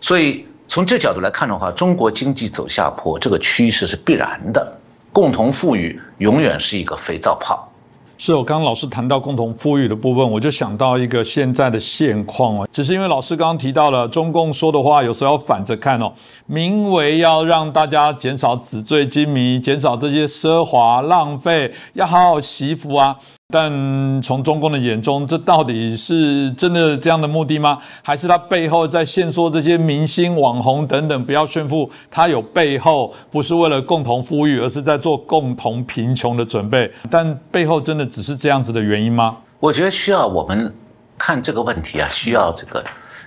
[0.02, 4.78] 所以从这角度来看的话，中国经济走下坡这个趋势是必然的。
[5.14, 7.70] 共同富裕永远是一个肥皂泡。
[8.18, 16.12] 是我刚刚老师谈到共同富裕的部分，我就想到一个现在的现况哦，只是因为老师刚刚提到了中共说的话，有时候要反着看哦，
[16.48, 23.16] 名为要让大家减少纸醉金迷，减少这些奢华浪费，要好好惜福啊。
[23.56, 27.78] 但从中共的眼中，这到底是真的这样的目的吗？
[28.02, 31.88] 还是他背后在限缩这些明星、网红等等，不要炫富？
[32.10, 36.92] 他有背后不是为了共同富裕，而是在做共同贫穷的准备？
[37.12, 39.38] 但背后真的只是这样子的原因吗？
[39.60, 40.74] 我觉得需要我们
[41.20, 42.84] 看这个问题啊，需要这个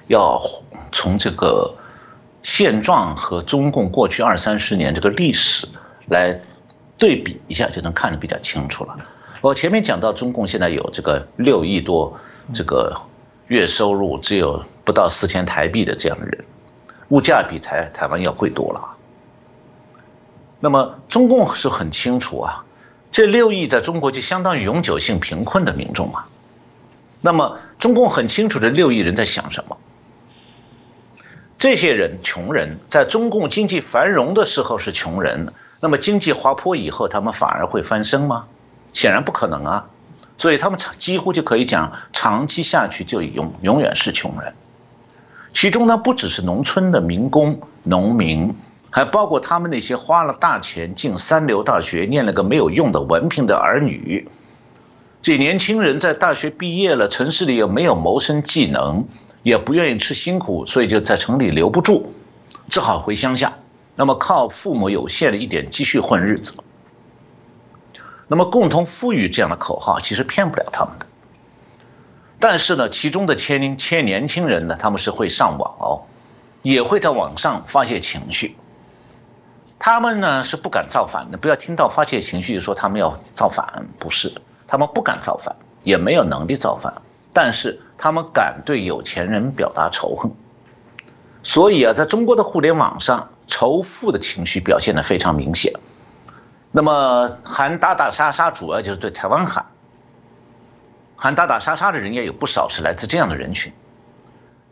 [0.09, 0.43] 要
[0.91, 1.73] 从这个
[2.43, 5.69] 现状和中共过去二三十年这个历史
[6.09, 6.41] 来
[6.99, 8.97] 对比一下，就能看得比较清楚了。
[9.43, 12.19] 我前面讲到，中共现在有这个六亿多
[12.55, 13.01] 这个
[13.49, 16.45] 月收入只有不到四千台币的这样的人，
[17.09, 18.97] 物价比台台湾要贵多了。
[20.59, 22.65] 那么中共是很清楚啊，
[23.13, 26.29] 这六亿在中国就相当于永久性贫困的民众啊。
[27.21, 29.77] 那么中共很清楚这六亿人在想什么？
[31.59, 38.47] 这些人穷人在中共经济繁荣的时候是穷人，那么经济滑坡以后，他们反而会翻身吗？
[38.97, 39.87] 显然不可能啊，
[40.39, 44.55] 所以他们长几乎就可以讲，长期下去就永永远是穷人。
[45.53, 48.55] 其中呢，不只是农村的民工、农民，
[48.89, 54.31] 还包括他们那些花了大钱进三流大学、念了个没有用的文凭的儿女。
[55.21, 59.07] 这年轻人在大学毕业了，城市里又没有谋生技能，
[59.43, 62.15] 也不愿意吃辛苦，所以就在城里留不住，
[62.71, 63.59] 只好回乡下，
[63.95, 66.55] 那么靠父母有限的一点积蓄混日子。
[68.29, 71.07] 那么，共同富裕这样的口号其实骗不了他们的。
[72.41, 76.03] 但是呢，其中的千年千年轻人呢，他们是会上网哦，
[76.63, 78.57] 也会在网上发泄情绪。
[79.79, 84.33] 他们呢是不敢造反的，不要听到发泄情绪说他们要造反，不是，
[84.67, 90.33] 他们不敢造反，也没有能力造反，但是他们敢对有钱人表达仇恨。
[91.43, 95.75] 所以啊，在中国的互联网上，仇富的情绪表现得非常明显。
[96.77, 99.65] 那么喊打打杀杀，主要就是对台湾喊。
[101.17, 103.73] 喊打打杀杀的人也有不少是来自这样的人群，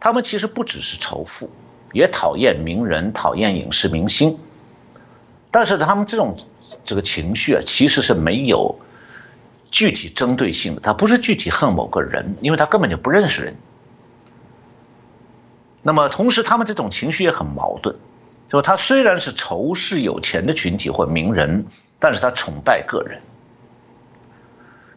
[0.01, 1.49] 他们其实不只是仇富，
[1.95, 4.39] 也讨厌名人，讨厌影视明星。
[5.51, 6.37] 但是他们这种
[6.85, 8.77] 这个情绪啊，其实是没有
[9.71, 13.57] 具体针对性的，他不是具体恨某个人，因为他根本就不认识人。
[15.81, 17.97] 那么同时，他们这种情绪也很矛盾，
[18.51, 21.65] 就他虽然是仇视有钱的群体或名人。
[22.05, 23.23] 但是他崇拜个人，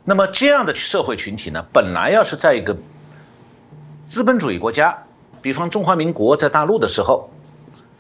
[0.03, 2.75] 那么这样的社会群体呢，本来要是在一个
[4.07, 5.03] 资本主义国家，
[5.41, 7.29] 比方中华民国在大陆的时候，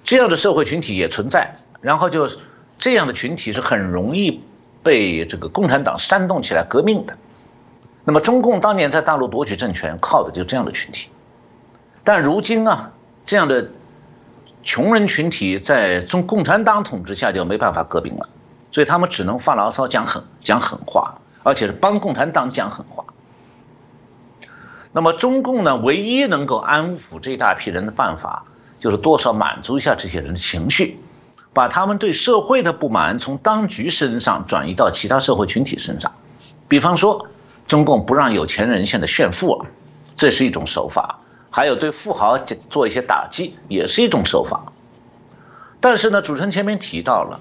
[0.03, 2.29] 这样的社会群体也存在，然后就
[2.77, 4.43] 这样的群体是很容易
[4.83, 7.15] 被这个共产党煽动起来革命的。
[8.03, 11.07] 那么中共当年在大陆夺取政权，靠的就这样的群体，
[12.03, 12.91] 但如今啊，
[13.25, 13.69] 这样的
[14.63, 18.27] 穷人群体在中共产党统治下就没办法革命了。
[18.77, 23.05] 所以他们只能发牢骚、讲狠、讲狠话，而且是帮共产党讲狠话。
[24.91, 28.45] 那么中共呢，唯一能够安抚这一大批人的办法，
[28.79, 30.99] 就是多少满足一下这些人的情绪，
[31.53, 36.13] 把他们对社会的不满从当局身上转移到其他社会群体身上。
[36.67, 37.29] 比方说，
[37.65, 39.65] 中共不让有钱人现在炫富了，
[40.15, 42.37] 这是一种手法；还有对富豪
[42.69, 44.71] 做一些打击，也是一种手法。
[45.79, 47.39] 但是呢，主持人前面提到了，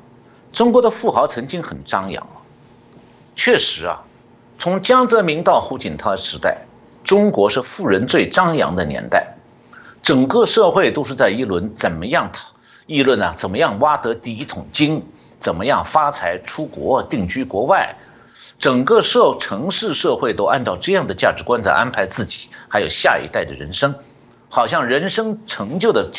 [0.57, 2.27] 中国的富豪曾经很张扬，
[3.37, 4.05] 确实啊，
[4.59, 6.63] 从江泽民到胡锦涛时代，
[7.05, 9.37] 中国是富人最张扬的年代，
[10.03, 12.33] 整个社会都是在一轮怎么样
[12.87, 13.35] 议论呢？
[13.37, 15.05] 怎么样挖得第一桶金？
[15.41, 17.97] 怎么样发财出国定居国外？
[18.59, 23.95] 整个社城市社会都按照这样的价值观在安排自己，还有下一代的人生，
[24.49, 26.11] 好像人生成就的。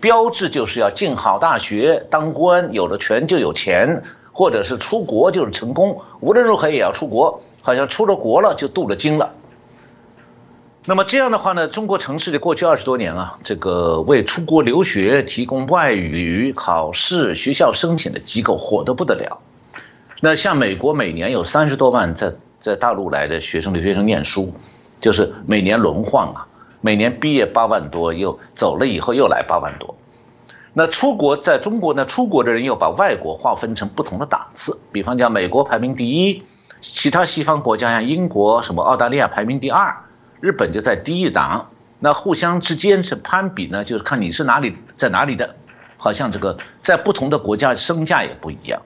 [0.00, 6.00] 标志就是要进好大学、当官，有了权就有钱，或者是出国就是成功。
[6.20, 9.34] 无论如何也要出国，好像出了国了就镀了金了。
[10.84, 19.40] 那么这样的话呢，中国城市的过去二十多年啊，这个为出国留学提供外语考试、学校申请的机构火得不得了。
[20.20, 24.52] 那像美国每年有三十多万在在大陆来的学生留学生念书，
[25.00, 26.47] 就是每年轮换啊。
[26.80, 29.96] 每年毕业八万多，又走了以后又来八万多。
[30.74, 32.04] 那出国在中国呢？
[32.04, 36.44] 出国的人又把外国划分成不同的档次，比方讲美国排名第一，
[36.80, 40.04] 其他西方国家像英国、什么澳大利亚排名第二，
[40.40, 41.70] 日本就在低一档。
[41.98, 45.56] 那互相之间是攀比呢，就是看你是哪里在哪里的，
[45.96, 48.82] 好像这个在不同的国家身价也不一样。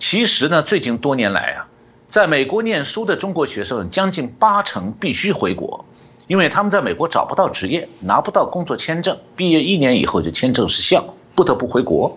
[0.00, 1.68] 其实呢，最近多年来啊，
[2.08, 5.84] 在美国念书的中国学生将近八成必须回国。
[6.32, 12.16] 因为他们在美国找不到职业，拿不到工作签证，毕业一年以后就签证失效，不得不回国。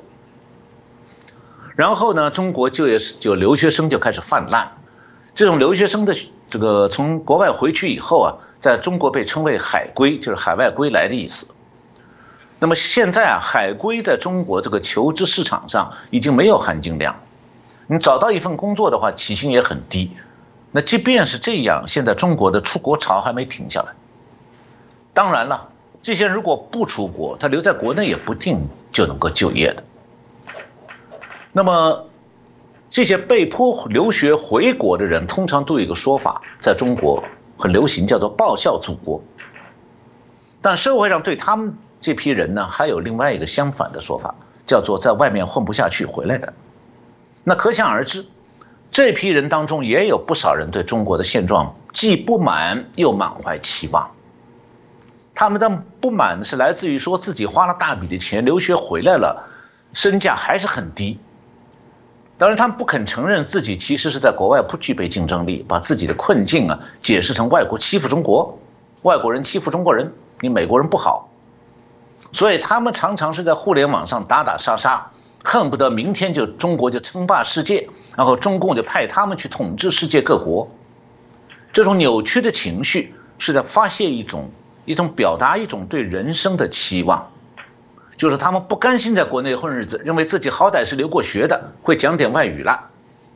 [1.76, 4.70] 然后呢，中国就业就留学生就开始泛滥，
[5.36, 6.16] 这种留学生的
[6.50, 8.30] 这个从国外回去以后啊，
[8.62, 11.48] 在中国被称为海归，就是海外归来的意思。
[12.60, 17.20] 那么现在啊，海归在中国这个求职市场上已经没有含金量，
[17.88, 20.12] 你找到一份工作的话，起薪也很低。
[20.72, 23.88] 那即便是这样，现在中国的出国潮还没停下来。
[25.16, 25.70] 当然了，
[26.04, 29.84] 这些如果不出国，他留在国内也不定就能够就业的。
[31.54, 32.08] 那么，
[32.92, 37.24] 这些被迫留学回国的人，通常都有一个说法，在中国
[37.58, 39.24] 很流行，叫做报效祖国。
[40.62, 46.54] 但社会上对他们这批人呢，还有另外一个相反的说法，叫做在外面混不下去回来的。
[47.46, 48.26] 那可想而知。
[48.92, 54.15] 这批人当中也有不少人对中国的现状既不满又满怀期望。
[55.36, 55.70] 他们的
[56.00, 59.50] 不满是来自于说自己花了大笔的钱留学回来了，
[59.94, 61.20] 身价还是很低。
[62.38, 68.58] 当然，他们不肯承认自己其实是在国外不具备竞争力，把自己的困境啊解释成外国欺负中国，
[69.04, 71.30] 外国人欺负中国人，你美国人不好。
[72.32, 75.12] 所以他们常常是在互联网上打打杀杀，
[75.44, 77.90] 恨不得明天就中国就称霸世界。
[78.16, 80.70] 然后中共就派他们去统治世界各国，
[81.74, 84.52] 这种扭曲的情绪是在发泄一种
[84.86, 87.32] 一种表达一种对人生的期望，
[88.18, 92.90] 就是他们不甘心在国内混日子，认为自己好歹是留过学的，会讲点外语了，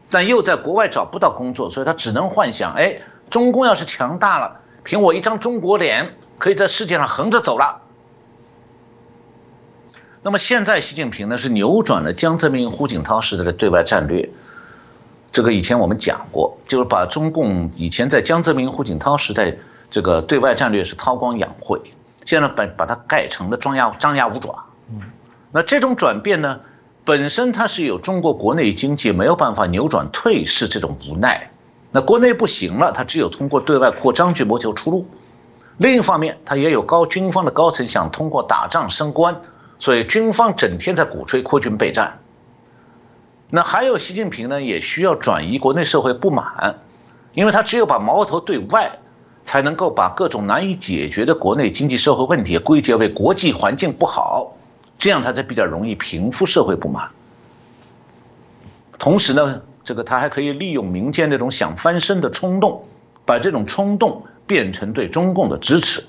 [0.10, 7.82] 但又在国外找不到工作，所以他只能幻想：哎，中共要是强大了，凭我一张中国脸，可以在世界上横着走了。
[10.22, 14.30] 那么现在习近平呢，是扭转了江泽民、胡锦涛时代的对外战略。
[15.32, 19.56] 这个以前我们讲过，就是把中共以前在江泽民、胡锦涛时代
[19.90, 21.82] 这个对外战略是韬光养晦，
[22.26, 24.66] 现在把把它改成了张牙张牙舞爪。
[24.92, 25.02] 嗯，
[25.52, 26.62] 那这种转变呢，
[27.06, 31.52] 本身它是有中国国内经济没有办法扭转退市这种无奈，
[31.92, 35.08] 那国内不行了，它只有通过对外扩张去谋求出路。
[35.78, 39.42] 另一方面，它也有高军方的高层想通过打仗升官，
[39.80, 42.20] 所以军方整天在鼓吹扩军备战。
[43.50, 46.80] 那还有习近平呢，也需要转移国内社会不满，
[47.34, 49.00] 因为他只有把矛头对外，
[49.50, 54.56] 才能够把各种难以解决的国内经济社会问题归结为国际环境不好，
[55.00, 57.10] 这样他才比较容易平复社会不满。
[59.00, 62.86] 同时呢，这个他还可以利用民间那种想翻身的冲动，
[63.26, 66.04] 把这种冲动变成对中共的支持。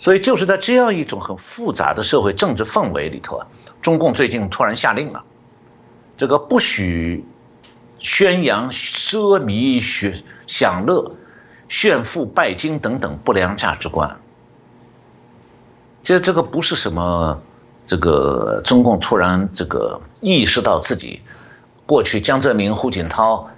[0.00, 3.46] 所以就是在这样一种很复杂的社会政治氛围里头啊，
[3.82, 5.22] 中共最近突然下令了。
[6.16, 7.24] 这个不许
[8.00, 11.14] 宣扬奢靡、享享乐、
[11.70, 14.18] 炫富、拜金等等不良价值观。
[16.02, 17.40] 其实这个不是什么，
[17.86, 21.22] 这个中共突然这个意识到自己
[21.86, 23.50] 过去江泽民、胡锦涛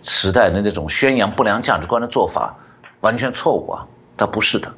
[0.00, 2.56] 时代的那种宣扬不良价值观的做法，
[3.00, 3.86] 完全错误啊，
[4.16, 4.74] 它不是的。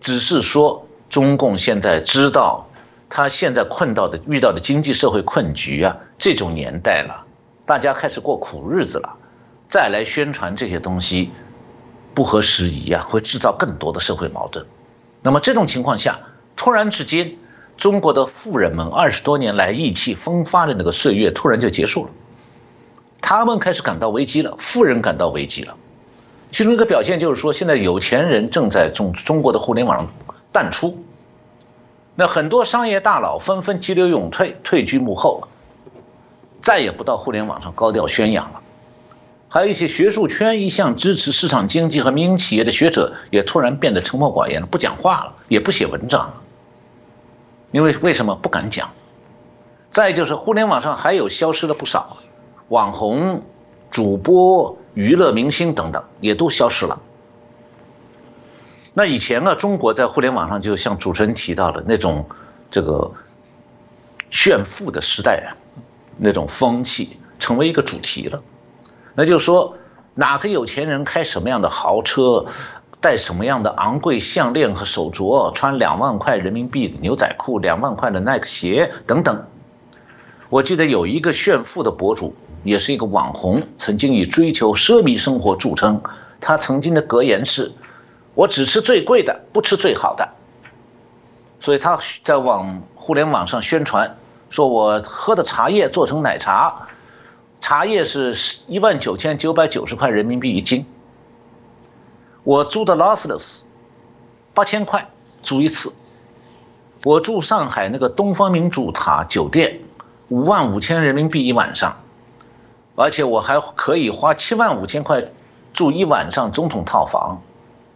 [0.00, 2.68] 只是说中共现在知道，
[3.10, 7.26] 他现在困到的、遇到的经济社会困局啊，这种年代了，
[7.66, 9.16] 大家开始过苦日子了，
[9.68, 11.30] 再来宣传这些东西，
[12.14, 14.66] 不合时宜啊，会制造更多的社会矛盾。
[15.22, 16.20] 那么这种情况下，
[16.54, 17.36] 突然之间，
[17.76, 22.10] 中国的富人们二十多年来意气风发的那个岁月突然就结束了，
[23.20, 25.76] 他们开始感到危机了，富人感到危机了。
[26.50, 30.08] 其中一个表现就是说，现在有钱人正在中中国的互联网上
[30.52, 31.02] 淡出，
[32.14, 35.48] 那很多商业大佬纷纷急流勇退，退居幕后，
[36.62, 38.60] 再也不到互联网上高调宣扬了。
[39.54, 46.42] 还有一些学术圈一向支持市场经济和民营企业的学者，也突然变得沉默寡言了，不讲话了，也不写文章了。
[47.70, 48.90] 因为为什么不敢讲？
[49.92, 52.16] 再就是互联网上还有消失了不少
[52.66, 53.44] 网红、
[53.92, 54.76] 主播。
[54.94, 57.00] 娱乐明星等等也都消失了。
[58.92, 62.28] 那以前啊，中国在互联网上就像主持人提到的那种
[62.72, 63.12] 这个
[64.30, 65.54] 炫富的时代啊，
[66.18, 68.42] 那种风气成为一个主题了。
[69.14, 69.76] 那就说，
[70.14, 72.46] 哪个有钱人开什么样的豪车，
[73.00, 79.46] 戴什么样的昂贵项链和手镯，穿两万块人民币的牛仔裤、两万块的耐克鞋等等。
[80.50, 82.34] 我记得有一个炫富的博主。
[82.64, 86.00] 也是一个网红，曾经以追求奢靡生活著称。
[86.40, 87.72] 他曾经的格言是
[88.32, 90.30] ：“我只吃最贵的，不吃最好的。”
[91.60, 94.16] 所以他在网互联网上宣传，
[94.48, 96.88] 说我喝的茶叶做成奶茶，
[97.64, 98.36] 茶叶是
[98.68, 100.84] 一万九千九百九十块人民币一斤。
[102.42, 103.64] 我租的劳斯莱斯，
[104.52, 105.10] 八千块
[105.42, 105.94] 租一次。
[107.04, 109.80] 我住上海那个东方明珠塔酒店，
[110.28, 111.96] 五万五千人民币一晚上。
[112.96, 115.24] 而且我还可以花七万五千块
[115.72, 117.40] 住一晚上总统套房，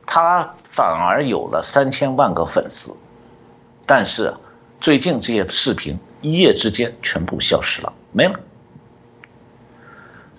[0.07, 2.97] 他反而有了三千万个粉丝，
[3.85, 4.35] 但是
[4.81, 8.41] 最近这些视频一夜之间全部消失了，没了。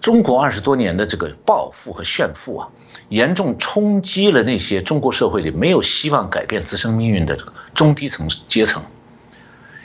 [0.02, 2.70] 中国二十多年的这个暴富和炫富啊，
[3.10, 7.38] 严重冲击了那些中国社会里没有希望改变自身命运的
[7.74, 8.84] 中低层阶层，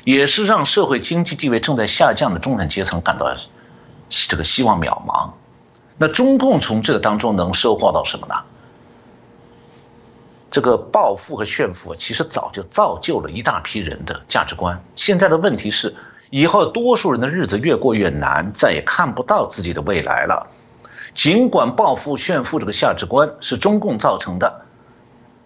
[0.04, 3.36] 也是让社会经济地位正在下降的中产阶层感到。
[4.08, 5.30] 这个希望渺茫，
[5.96, 8.34] 那中共从这个当中能收获到什么呢？
[10.50, 14.84] 这个暴富和炫富其实早就造就了一大批人的价值观。
[14.94, 15.96] 现在的问题是，
[16.30, 20.48] 以后多数人的日子越过越难，再也看不到自己的未来了。
[21.14, 24.62] 尽管暴富炫富这个价值观是中共造成的，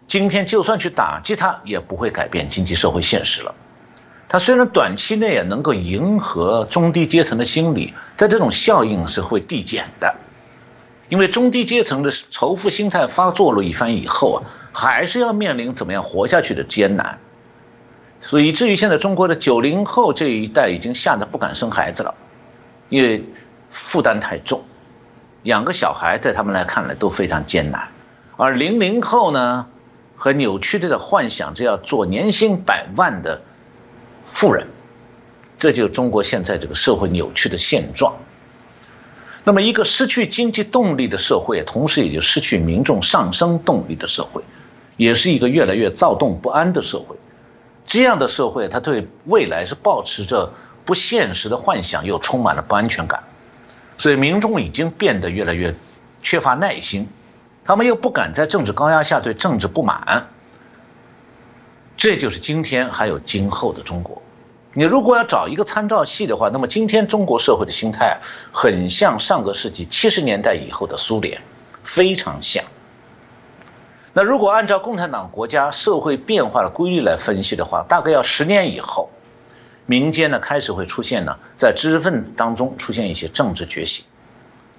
[0.06, 3.54] 今天就算去打击它，也不会改变经济社会现实了。
[4.30, 10.16] 它虽然短期内也能够迎合中低阶层的心理，但这种效应是会递减的，
[11.08, 14.40] 因为中低阶层的仇富心态发作了一番以后啊，
[14.72, 17.18] 还是要面临怎么样活下去的艰难，
[18.28, 22.14] 所以以至于现在中国的九零后这一代已经吓得不敢生孩子了，
[22.90, 23.24] 因为
[23.70, 24.64] 负担太重，
[25.44, 27.88] 养个小孩在他们来看来都非常艰难，
[28.36, 29.66] 而零零后呢，
[30.14, 33.40] 和扭曲的在幻想着要做年薪百万的。
[34.30, 34.66] 富人，
[35.56, 38.16] 这就是中国现在这个社会扭曲的现状。
[39.42, 44.42] 那么，一个失去经济动力的社会，同时也就失去民众上升动力的社会，
[44.98, 47.16] 也是一个越来越躁动不安的社会。
[47.88, 50.52] 这样的社会，它对未来是保持着
[50.84, 53.24] 不现实的幻想，又充满了不安全感。
[53.96, 55.74] 所以，民众已经变得越来越
[56.22, 57.08] 缺乏耐心，
[57.64, 60.28] 他们又不敢在政治高压下对政治不满。
[61.96, 64.22] 这就是今天还有今后的中国。
[64.74, 68.18] 你如果要找一个参照系的话，那么今天中国社会的心态
[68.52, 71.40] 很像上个世纪七十年代以后的苏联，
[71.82, 72.62] 非常像。
[74.12, 79.10] 那如果按照共产党国家社会变化的规律来分析的话，大概要十年以后，
[79.86, 84.04] 民间呢开始会出现呢，在知识分子当中出现一些政治觉醒，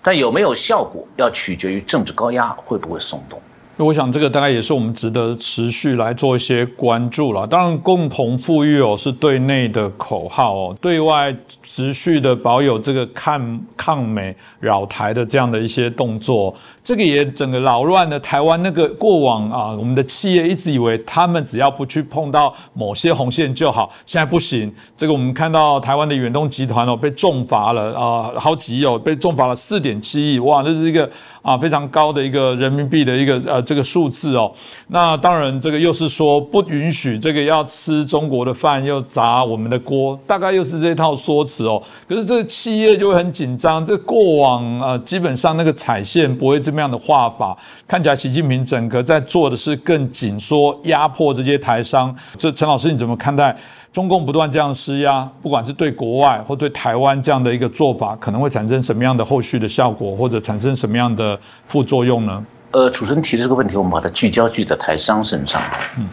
[0.02, 3.42] 但有没有效果，要取决于政治高压会不会松动。
[3.86, 7.48] 我想这个大概也是我们值得持续来做一些关注了。
[7.48, 16.54] 当然，共同富裕哦是对内的口号哦，对外持续的保有这个抗抗美扰台的这样的一些动作，
[16.84, 19.70] 这个也整个扰乱了台湾那个过往啊。
[19.70, 24.70] 我们的企业一直以为他们只要不去碰到某些红线就好，现在不行。
[24.98, 31.10] 这个我们看到台湾的远东集团哦被重罚了啊，好几亿哦被重罚了四点七亿，哇，这是一个
[31.42, 33.64] 啊非常高的一个人民币的一个呃。
[33.70, 34.52] 这个数字哦。
[34.88, 41.80] 那当然，这个又是说不允许这个要吃中国的饭又砸我们的锅，大概又是这套说辞哦。
[42.08, 47.56] 可是这个企业就会很紧张，这过往呃基本上那个彩线不会这么样的画法，
[47.88, 52.16] 看起来习近平整个在做的是更紧缩压迫这些台商。
[52.36, 53.56] 这陈老师你怎么看待？
[53.92, 62.46] 中共不断这样施压，不管是对国外或对台湾这样的一个做法，可能会产生什么样的后续的效果，或者产生什么样的副作用呢？
[62.72, 65.62] 呃，主持人提的这个问题，我们把它聚焦聚在台商身上。
[65.98, 66.10] 嗯，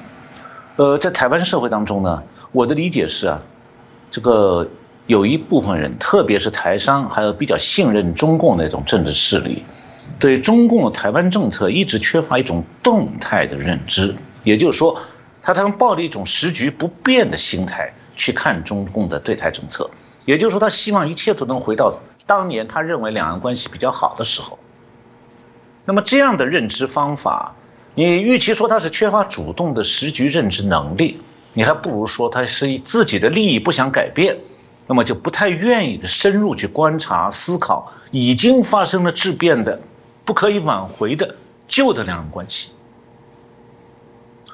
[0.77, 3.43] 呃，在台湾社会当中呢，我的理解是啊，
[4.11, 4.69] 这个
[5.07, 9.65] 有一部分人，特别是台商，还有比较信任中共那种政治势力，
[10.19, 15.01] 对中共的台湾政策一直缺乏一种动态的认知，也就是说。
[15.43, 19.89] 他他抱着一种时局不变的心态去看中共的对台政策，
[20.25, 24.59] 也就是说，他希望一切都能回到当年他认为两岸关系比较好的时候。
[25.87, 27.55] 那么这样的认知方法，
[27.95, 31.21] 你与其说他是缺乏主动的时局认知能力，
[31.55, 34.37] 你还不如说他是以自己的利益不想改变，
[34.89, 39.81] 那么就不太愿意的深入去观察思考已经发生了质变的、
[40.25, 41.37] 不可以挽回的
[41.69, 42.73] 旧的两岸关系。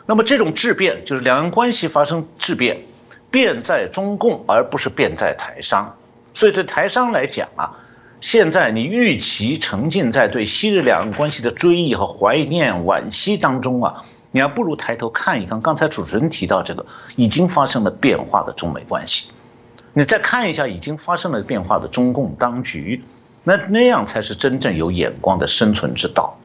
[0.05, 2.83] 那么这种质变就是两岸关系发生质变，
[3.31, 5.97] 变在中共，而不是变在台商。
[6.35, 7.77] 所以对台商来讲啊，
[8.23, 19.33] 现在你与其沉浸在对昔日两岸关系的追忆和怀念、惋惜当中啊，你还不如抬头看一看刚才主持人提到这个已经发生了变化的中美关系，
[19.93, 23.03] 你再看一下已经发生了变化的中共当局，
[23.43, 26.39] 那那样才是真正有眼光的生存之道。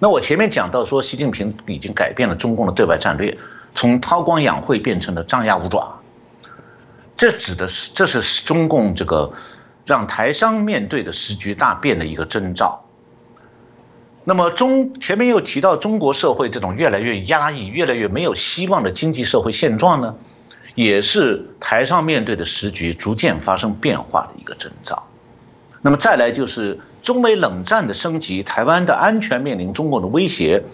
[0.00, 3.38] 那我前面讲到说，习近平已经改变了中共的对外战略，
[3.76, 6.00] 从韬光养晦变成了张牙舞爪。
[7.16, 9.32] 这指的是，这是中共这个
[9.86, 12.84] 让台商面对的时局大变的一个征兆。
[14.24, 20.14] 那么中前面又提到中国社会这种越来越压抑、越来越没有希望的经济社会现状呢，
[20.74, 25.04] 也是台上面对的时局逐渐发生变化的一个征兆。
[25.82, 30.64] 那么再来就是中美冷战的升级，台湾的安全面临中共的威胁，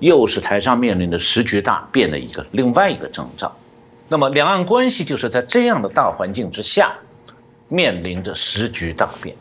[0.00, 3.56] 又是台上面临的时局大变的一个另外一个征兆。
[4.08, 6.94] 那么两岸关系就是在这样的大环境之下，
[7.72, 9.34] 面临着时局大变。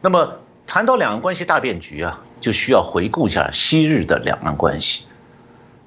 [0.00, 5.04] 那么谈到两岸关系大变局啊，就需要回顾一下昔日的两岸关系。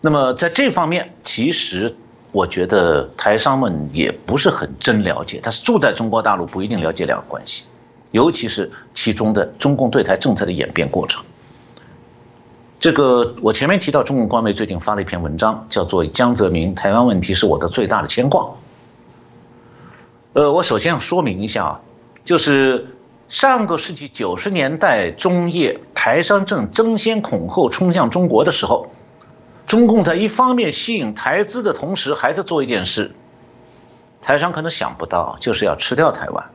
[0.01, 1.95] 那么在这方面，其实。
[2.31, 7.63] 我觉得台商们也不是很真了解，他是住在中国大陆，不一定了解两岸关系，
[8.11, 11.23] 尤其是其中的中共对台政策的演变过程。
[12.79, 18.43] 这个我前面提到，中共官媒最近发了一篇文章，叫做《江泽民台湾问题是我的最大的牵挂》。
[20.33, 21.81] 呃，我首先要说明一下啊，
[22.23, 22.95] 就是
[23.29, 28.91] 上个世纪九十年代中叶，台商正争先恐后冲向中国的时候。
[29.65, 33.15] 中共在一方面吸引台资的同时，还在做一件事，
[34.21, 36.49] 台商可能想不到，就是要吃掉台湾。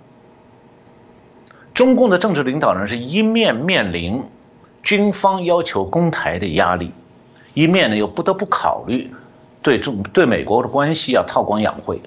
[1.75, 4.25] 中共的政治领导人是一面面临
[4.83, 6.93] 军方要求攻台的压力，
[7.55, 9.13] 一面呢又不得不考虑
[9.63, 12.01] 对中对美国的关系要韬光养晦，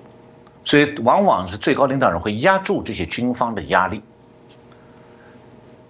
[0.68, 4.04] 所以往往是最高领导人会压住这些军方的压力，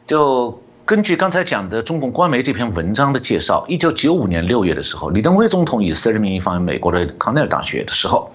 [0.06, 0.62] 就。
[0.86, 8.32] 根据刚才讲的中共官媒这篇文章的介绍，一九九五年六月的时候，李登辉总统以私人名义访问美国的康奈尔大学的时候，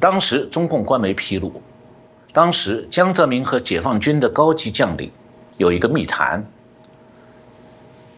[0.00, 1.62] 当时中共官媒披露，
[2.32, 5.12] 当时江泽民和解放军的高级将领
[5.56, 6.50] 有一个密谈。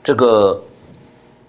[0.03, 0.64] 这个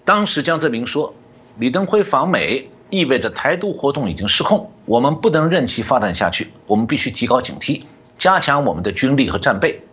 [0.04, 1.14] 当时江泽民说，
[1.58, 7.84] 李登辉访美意味着台独活动已经失控，我们不能任其发展下去，我们必须提高警惕，
[8.18, 9.84] 加强我们的军力和战备。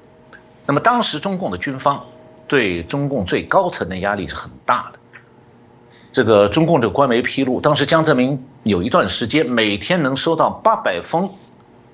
[0.65, 2.07] 那么当时中共的军方
[2.47, 4.97] 对中共最高层的压力是很大的。
[6.11, 11.29] 这个中共这个官媒披露，当时江泽民有一段时间每天能收到八百封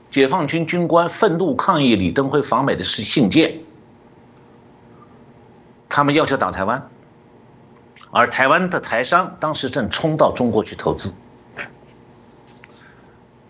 [0.09, 3.59] 解放军军官愤怒抗议李登辉访美的信信件，
[5.89, 6.87] 他们要求打台湾，
[8.11, 11.13] 而台湾的台商当时正冲到中国去投资。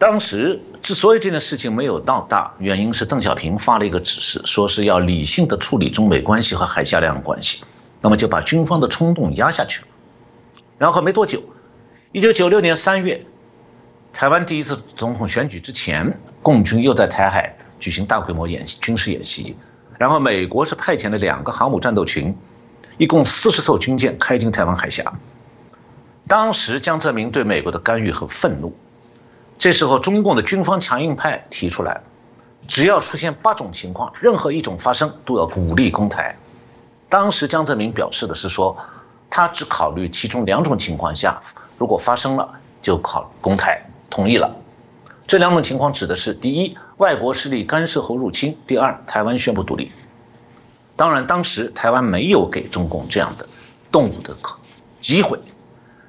[0.03, 7.63] 当时之所以这件事情没有闹大，原因是邓小平发了一个指示，说是要理性的处理中美关系和海峡两岸关系，
[8.01, 9.87] 那么就把军方的冲动压下去了。
[10.77, 11.41] 然后没多久，
[12.11, 13.25] 一九九六年三月，
[14.11, 19.55] 台湾第一次总统选举之前，共军又在台海举行大规模演习，军事演习。
[19.97, 22.35] 然后美国是派遣了两个航母战斗群，
[22.97, 25.13] 一共四十艘军舰开进台湾海峡。
[26.27, 28.75] 当时江泽民对美国的干预很愤怒。
[29.59, 32.01] 这时候，中共的军方强硬派提出来，
[32.67, 36.35] 只要出现八种情况，任何一种发生都要鼓励攻台。
[37.07, 38.77] 当时江泽民表示的是说，
[39.29, 41.41] 他只考虑其中两种情况下，
[41.77, 44.55] 如果发生了就考公台，同意了。
[45.25, 49.91] 这两种情况指的是：第一，外国势力干涉后入侵；第二，台湾宣布独立。
[50.95, 53.47] 当然，当时台湾没有给中共这样的
[53.91, 54.35] 动武的
[54.99, 55.39] 机会。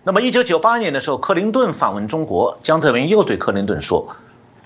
[0.07, 4.17] 那么，一九九八年的时候，克林顿访问中国，江泽民又对克林顿说：“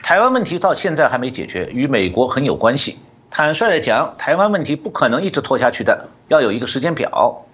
[0.02, 2.98] 台湾问题到现在还没解决，与美国很有关系。
[3.30, 7.46] 坦率的讲，台湾问题不可能一直拖下去的，要有一个时间表。”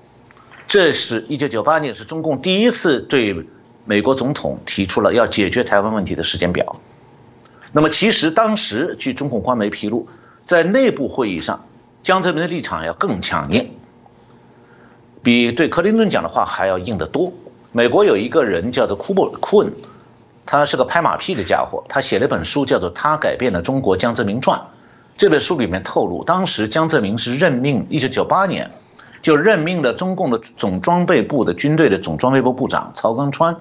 [0.67, 3.47] 这是一九九八年，是中共第一次对
[3.85, 6.77] 美国总统提出了要解决台湾问题的时间表。
[7.73, 10.09] 那么，其实当时据中共官媒披露，
[10.47, 11.67] 在内部会议上，
[12.03, 13.73] 江泽民的立场要更强硬，
[15.23, 17.31] 比对克林顿讲的话还要硬得多。
[17.77, 19.73] 美国有一个人叫做库布库恩，
[20.47, 21.83] 他是个拍马屁的家伙。
[21.89, 24.61] 他写了一本书，叫做《他改变了中国江泽民传》。
[25.17, 28.71] 这本书里面透露，当时江泽民是任命，一九九八年
[29.23, 33.57] 就任命了中共的总装备部的军队的总装备部部长曹刚川，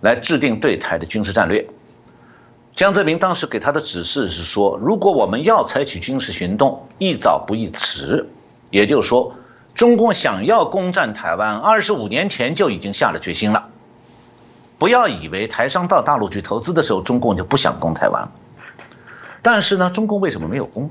[0.00, 1.68] 来制定对台的军事战略。
[2.74, 8.26] 江泽民当时给他的指示是说，如果我们要采取军事行动，宜早不宜迟，
[8.70, 9.34] 也就是说。
[9.80, 13.68] 中共想要攻占台湾，二十五年前就已经下了决心了。
[14.78, 18.28] 不要以为台商到大陆去投资的时候，中共就不想攻台湾。
[19.40, 20.90] 但是呢，中共为什么没有攻？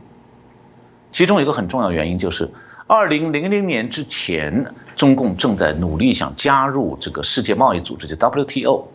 [1.11, 2.51] 其中一个很重要原因就是，
[2.87, 8.85] 二零零零年之前，中共正在努力想加入这个世界贸易组织，就 WTO，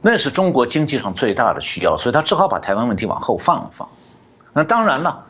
[0.00, 3.86] 那是中国经济上最大的需要，所以他只好把台湾问题往后放一放。
[4.54, 5.26] 那当然了，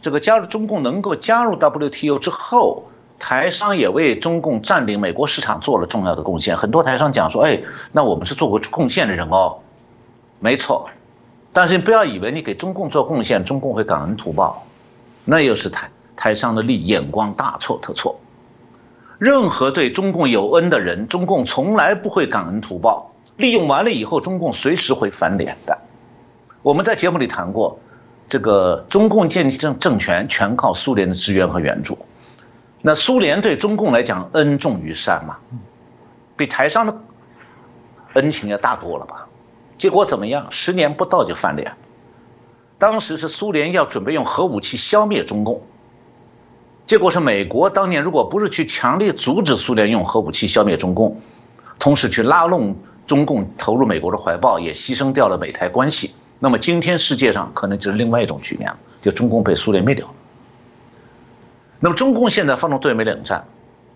[0.00, 2.89] 这个加入中共能够加入 WTO 之后。
[3.20, 6.56] 台商也为中共占领美国市场做了重要的贡献。
[6.56, 7.60] 很多台商讲说：“哎，
[7.92, 9.58] 那我们是做过贡献的人哦。”
[10.40, 10.88] 没错，
[11.52, 14.64] 但是你不要以为你给中共做贡献，中共会感恩图报，
[15.26, 18.18] 那又是台台商的利眼光大错特错。
[19.18, 25.76] 任何对中共有恩的人，中共从来不会感恩图报，利用完了以后，中共随时会翻脸的。
[26.62, 27.78] 我们在节目里谈过，
[28.28, 31.98] 这个中共建立政政权全靠苏联的支援和援助。
[32.82, 35.38] 那苏联对中共来讲恩重于山嘛，
[36.36, 36.98] 比台上的
[38.14, 39.26] 恩情要大多了吧？
[39.76, 40.46] 结果怎么样？
[40.50, 41.72] 十年不到就翻脸。
[42.78, 45.62] 当时是苏联要准备用核武器消灭中共，
[46.86, 51.20] 结果是美国当年如果不是去强力阻止苏联用核武器消灭中共，
[51.78, 52.76] 同时去拉拢
[53.06, 60.14] 中共投入美国的怀抱，也牺牲掉了美台关系，那么今天世界上可能就是另外一种局面了，就中共被苏联灭掉。
[61.80, 63.46] 那么中共现在发动对美冷战，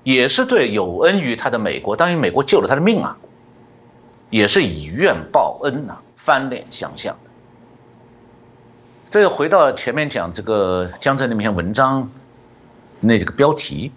[0.03, 3.19] 也是对有恩于他的美国，当然美国救了他的命啊，
[4.31, 7.31] 也是以怨报恩呐，翻脸相向的。
[9.11, 12.11] 这又回到前面讲这个江泽民那篇文章，
[13.01, 13.93] 那这个标题：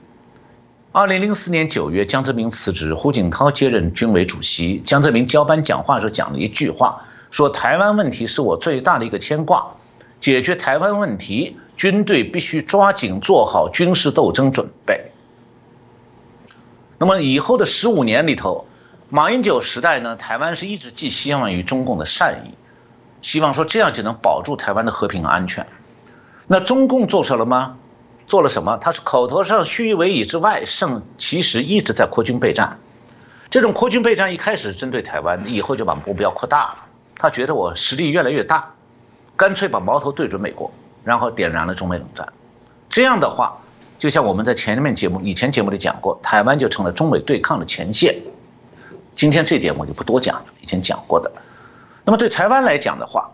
[0.92, 4.80] 二零零四年九月，江泽民辞职，胡锦涛接任军委主席。
[4.86, 9.76] 江泽民交班讲话时候讲了一句话，说台湾问题是我最大的一个牵挂，
[10.20, 11.58] 解决台湾问题。
[11.78, 15.12] 军队必须抓紧做好军事斗争准备。
[16.98, 18.66] 那么以后的十五年里头，
[19.10, 22.56] 马英九时代呢，台湾是一直寄希望于中共的善意，
[23.22, 25.68] 希望说这样就能保住台湾的和平和安全。
[26.48, 27.78] 那中共做成了吗？
[28.26, 28.78] 做了什么？
[28.78, 32.80] 他是口头上虚伪以之外，胜其实一直在扩军备战。
[33.50, 36.86] 这种扩军备战一开始针对台湾，以后就把目标扩大了。
[37.16, 38.74] 他觉得我实力越来越大，
[39.36, 40.72] 干脆把矛头对准美国。
[41.08, 42.34] 然后点燃了中美冷战，
[42.90, 43.60] 这样的话，
[43.98, 48.18] 就像我们在前面节目、以前节目里讲过，台湾就成了中美对抗的前线。
[49.16, 51.32] 今天这点我就不多讲了，以前讲过的。
[52.04, 53.32] 那么对台湾来讲的话，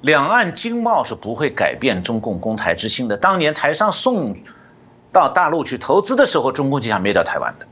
[0.00, 3.18] 两岸经贸是不会改变中共攻台之心的。
[3.18, 4.38] 当年台商送
[5.12, 7.66] 到大陆去投资的时候，中共就想灭掉台湾的。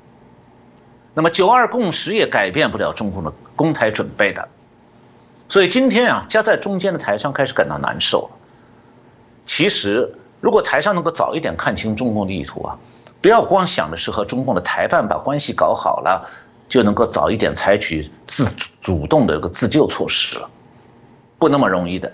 [1.15, 4.51] 那么九二共识也改变不了中共的攻台准备的。
[5.49, 8.38] 所以今天啊，夹在中间的台商开始感到难受了。
[9.49, 12.79] 其实，如果台上能够早一点看清中共的意图啊，
[13.23, 16.29] 不要光想的是和中共的台办把关系搞好了，
[16.69, 18.47] 就能够早一点采取自
[18.83, 20.51] 主动的一个自救措施了，
[21.39, 22.13] 不那么容易的。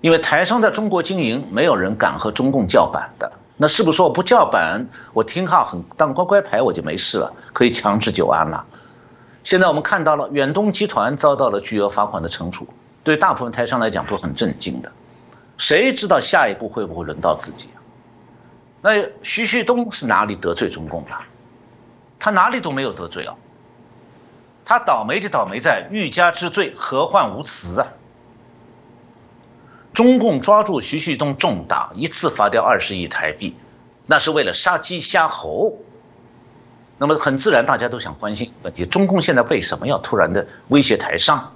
[0.00, 3.32] 因为台商在中国经营，没有人敢和中共叫板的。
[3.56, 8.64] 那是不是说我不叫板，我听号很当乖乖牌我就没事了，可以强制久安了？
[9.44, 12.66] 现在我们看到了远东集团遭到了巨额罚款的惩处，
[13.04, 14.90] 对大部分台商来讲都很震惊的。
[15.58, 17.68] 谁知道下一步会不会轮到自己？
[17.74, 17.78] 啊
[18.82, 18.90] 那
[19.22, 21.22] 徐旭东是哪里得罪中共了？
[22.20, 23.34] 他哪里都没有得罪啊。
[24.64, 27.88] 他倒霉就倒霉在欲加之罪，何患无辞啊！
[29.92, 33.56] 中共抓住徐旭东重大，一次罚掉二十亿台币，
[34.06, 35.78] 那是为了杀鸡杀猴。
[36.98, 41.54] 那么很自然，大家都想关心问题：中共现在为什么要突然的威胁台商？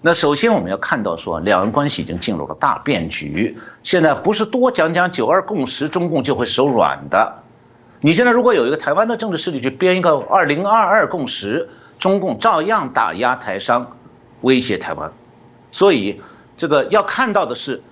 [0.00, 3.58] 那首先我们要看到说，两岸关系已经进入了大变局。
[3.82, 7.42] 现在不是多讲讲九二共识，中共就会手软的。
[8.00, 11.68] 你现在如果有一个台湾的政治势力去编一个二零二二共识，
[11.98, 13.96] 中共照样打压台商，
[14.40, 15.10] 威胁台湾。
[15.72, 16.22] 所以
[16.56, 17.82] 这个要看到的是，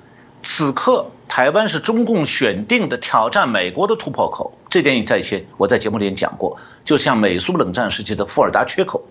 [0.45, 4.57] 此刻台湾是中共选定的挑战美国的突破口。
[4.71, 9.03] 这点你在前我在节目里讲过，就像美苏冷战时期的富尔达缺口。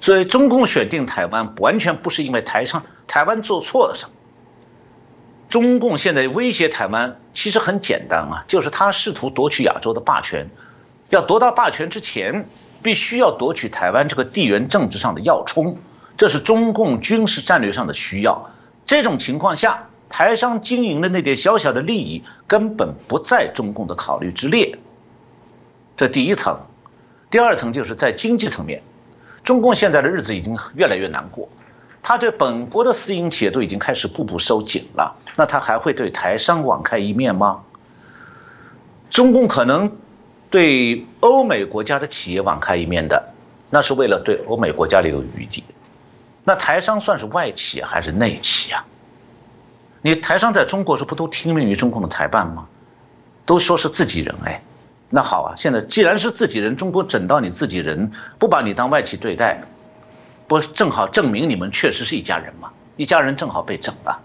[0.00, 4.14] 所以中共选定台湾，完全不是因为台上台湾做错了什么。
[5.48, 10.48] 中共现在威胁台湾，其实很简单啊，就是他试图夺取亚洲的霸权。
[11.08, 12.48] 要夺到霸权之前，
[12.82, 15.78] 必须要夺取台湾这个地缘政治上的要冲，
[16.16, 18.50] 这是中共军事战略上的需要。
[18.84, 24.78] 这种情况下，台商经营的那点小小的利益根本不在中共的考虑之列。
[25.96, 26.60] 这第一层，
[27.30, 28.82] 第二层就是在经济层面，
[29.46, 31.48] 中共现在的日子已经越来越难过。
[32.02, 37.62] 他对本国的私营企业都已经开始步步收紧了，那他还会对台商网开一面吗？
[39.08, 39.96] 中共可能
[40.50, 43.32] 对欧美国家的企业网开一面的，
[43.70, 45.62] 那是为了对欧美国家留有余地。
[46.42, 48.84] 那台商算是外企还是内企啊？
[50.02, 52.66] 你台商在中国是不都听命于中共的台办吗？
[53.44, 54.62] 都说是自己人哎，
[55.08, 59.62] 那好啊，现在既然是自己人，中国整到你自己人，不把你当外企对待。
[60.48, 62.70] 不正好证明你们确实是一家人吗？
[62.96, 64.20] 一家人正好被整了。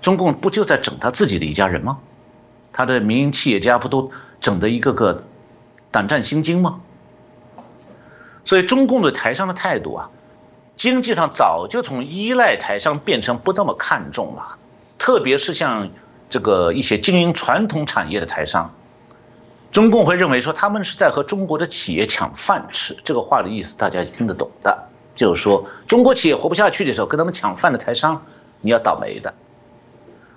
[0.00, 1.98] 中共不就在整他自己的一家人吗？
[2.72, 4.10] 他的民营企业家不都
[4.40, 5.24] 整得一个个
[5.90, 6.80] 胆战心惊吗？
[8.44, 10.10] 所以中共对台商的态度啊，
[10.76, 14.58] 经济上早就从依赖台商变成不那么看重了，
[14.98, 15.90] 特别是像
[16.30, 18.74] 这个一些经营传统产业的台商。
[19.70, 28.22] 中共会认为说他们是在和中国的企业抢饭吃，这个话的意思大家听得懂的，就是说中国企业活不下去的时候，跟他们抢饭的台商，
[28.62, 29.34] 你要倒霉的。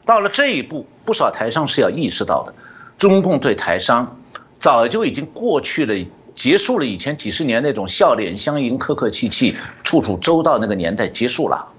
[0.05, 2.53] 到了这一步，不少台商是要意识到的，
[2.97, 4.19] 中共对台商
[4.59, 11.69] 早就已经过去了，结束了以前几十年那种笑脸相迎、客客气气、处处周到那个年代结束了，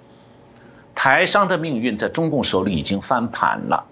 [0.95, 3.85] 台商的命运在中共手里已经翻盘了。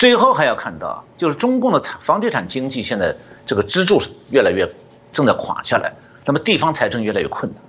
[0.00, 4.66] 最后还要看到，就是中共的产房地产经济现在这个支柱是越来越
[5.12, 5.92] 正在垮下来，
[6.24, 7.60] 那么地方财政越来越困难，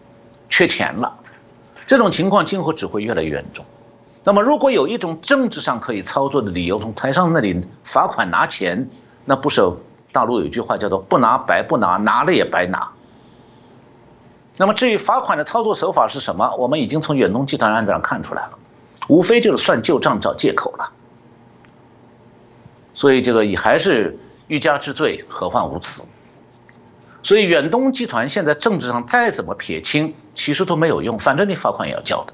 [0.49, 1.19] 缺钱了，
[1.87, 3.65] 这种情况今后只会越来越严重。
[4.23, 8.89] 那么如果有一种政治上可以操作的理由，从台上那里罚款拿钱，
[9.25, 9.69] 那不是
[10.13, 12.91] 大陆有一句话叫做“不拿白不拿，拿了也白拿”。
[14.55, 18.51] 那么至于罚款的操作手法是什么，我们已经从远东集团案子上看出来了，
[19.09, 20.91] 无非就是算旧账找借口了。
[23.01, 26.03] 所以这个也还是欲加之罪，何患无辞。
[27.23, 32.33] 所以远东集团现在政治上再怎么撇清，其实都没有用，反正你罚款也要交的。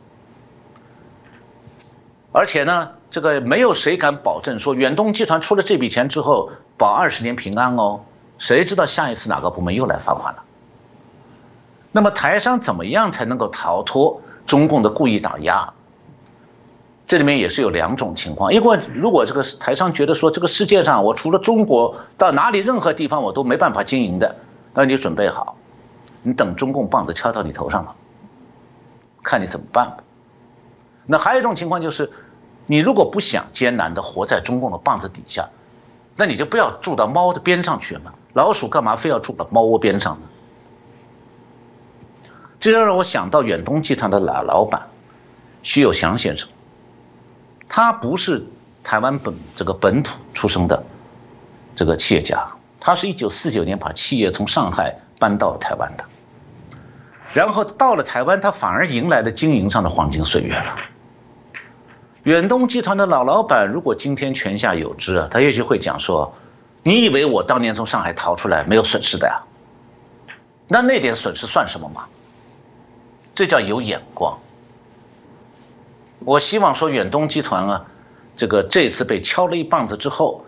[2.33, 8.01] 而且呢，这个没有谁敢保证说远东集团出了这笔钱之后保二十年平安哦，
[8.37, 10.43] 谁知道下一次哪个部门又来罚款了？
[11.93, 15.73] 那么台商怎么样才能够逃脱中共的故意打压？
[17.07, 24.35] 这里面也是有两种情况，一个如果这个台商觉得说这个世界上我除了中国到哪里任何地方我都没办法经营的，
[24.73, 25.55] 那你准备好，
[26.21, 27.95] 你等中共棒子敲到你头上了，
[29.23, 30.03] 看你怎么办吧。
[31.05, 32.11] 那还有一种情况就是，
[32.65, 35.47] 你如果不想艰难的活在中共的棒子底下，
[36.17, 38.13] 那你就不要住到猫的边上去嘛。
[38.33, 40.27] 老鼠干嘛非要住到猫窝边上呢？
[42.59, 44.89] 这就让我想到远东集团的老老板
[45.63, 46.49] 徐有祥先生。
[47.69, 48.45] 他不是
[48.83, 50.83] 台湾本这个本土出生的
[51.75, 52.47] 这个企业家，
[52.79, 56.05] 他是一九四九年把企业从上海搬到台湾的，
[57.33, 60.75] 然后到了台湾，他反而迎来了经营上的黄金岁月了。
[62.23, 66.35] 远东集团的老老板如果今天泉下有知啊，他也许会讲说
[66.83, 69.43] ：“你以为我当年从上海逃出来没有损失的呀？
[70.67, 72.05] 那那点损失算什么嘛？
[73.35, 74.39] 这叫有眼光。”
[76.19, 77.85] 我希望说远东集团啊，
[78.35, 80.45] 这个这次被敲了一棒子之后，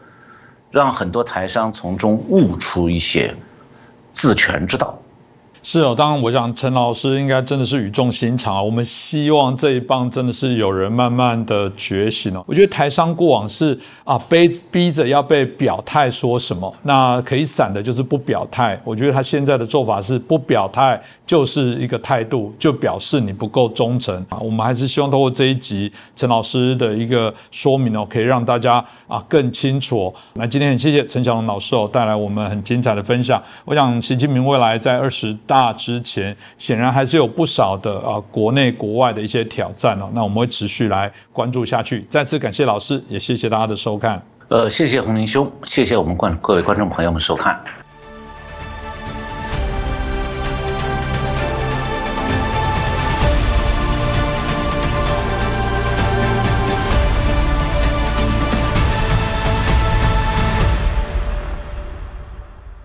[0.71, 3.35] 让很多台商从中悟出一些
[4.11, 4.99] 自权之道，
[5.61, 8.61] 是哦，当然，我想陈老师应该真的是语重心长啊。
[8.61, 12.43] 我们希望这一帮真的是有人慢慢的觉醒哦。
[12.47, 18.79] 我觉得台商过往是啊，被逼着要被表态说什么，那可以闪的就是不表态。
[18.83, 24.37] 我觉得他现在的做法是不表态就是一个态度，就表示你不够忠诚啊。
[24.39, 30.13] 我们还是希望通过这一集陈老师的一个说明哦，可以让大家啊更清楚。
[30.33, 33.41] 那今天很谢谢陈小龙老师哦，带来我们很精彩的分享。
[33.65, 40.07] 我想习近平未来在二十大之前，显然还是有不少的啊国内国外的一些挑战哦。
[40.13, 42.05] 那我们会持续来关注下去。
[42.07, 44.21] 再次感谢老师，也谢谢大家的收看。
[44.49, 47.59] 呃，谢谢洪林兄，谢谢我们观各位观众朋友们收看。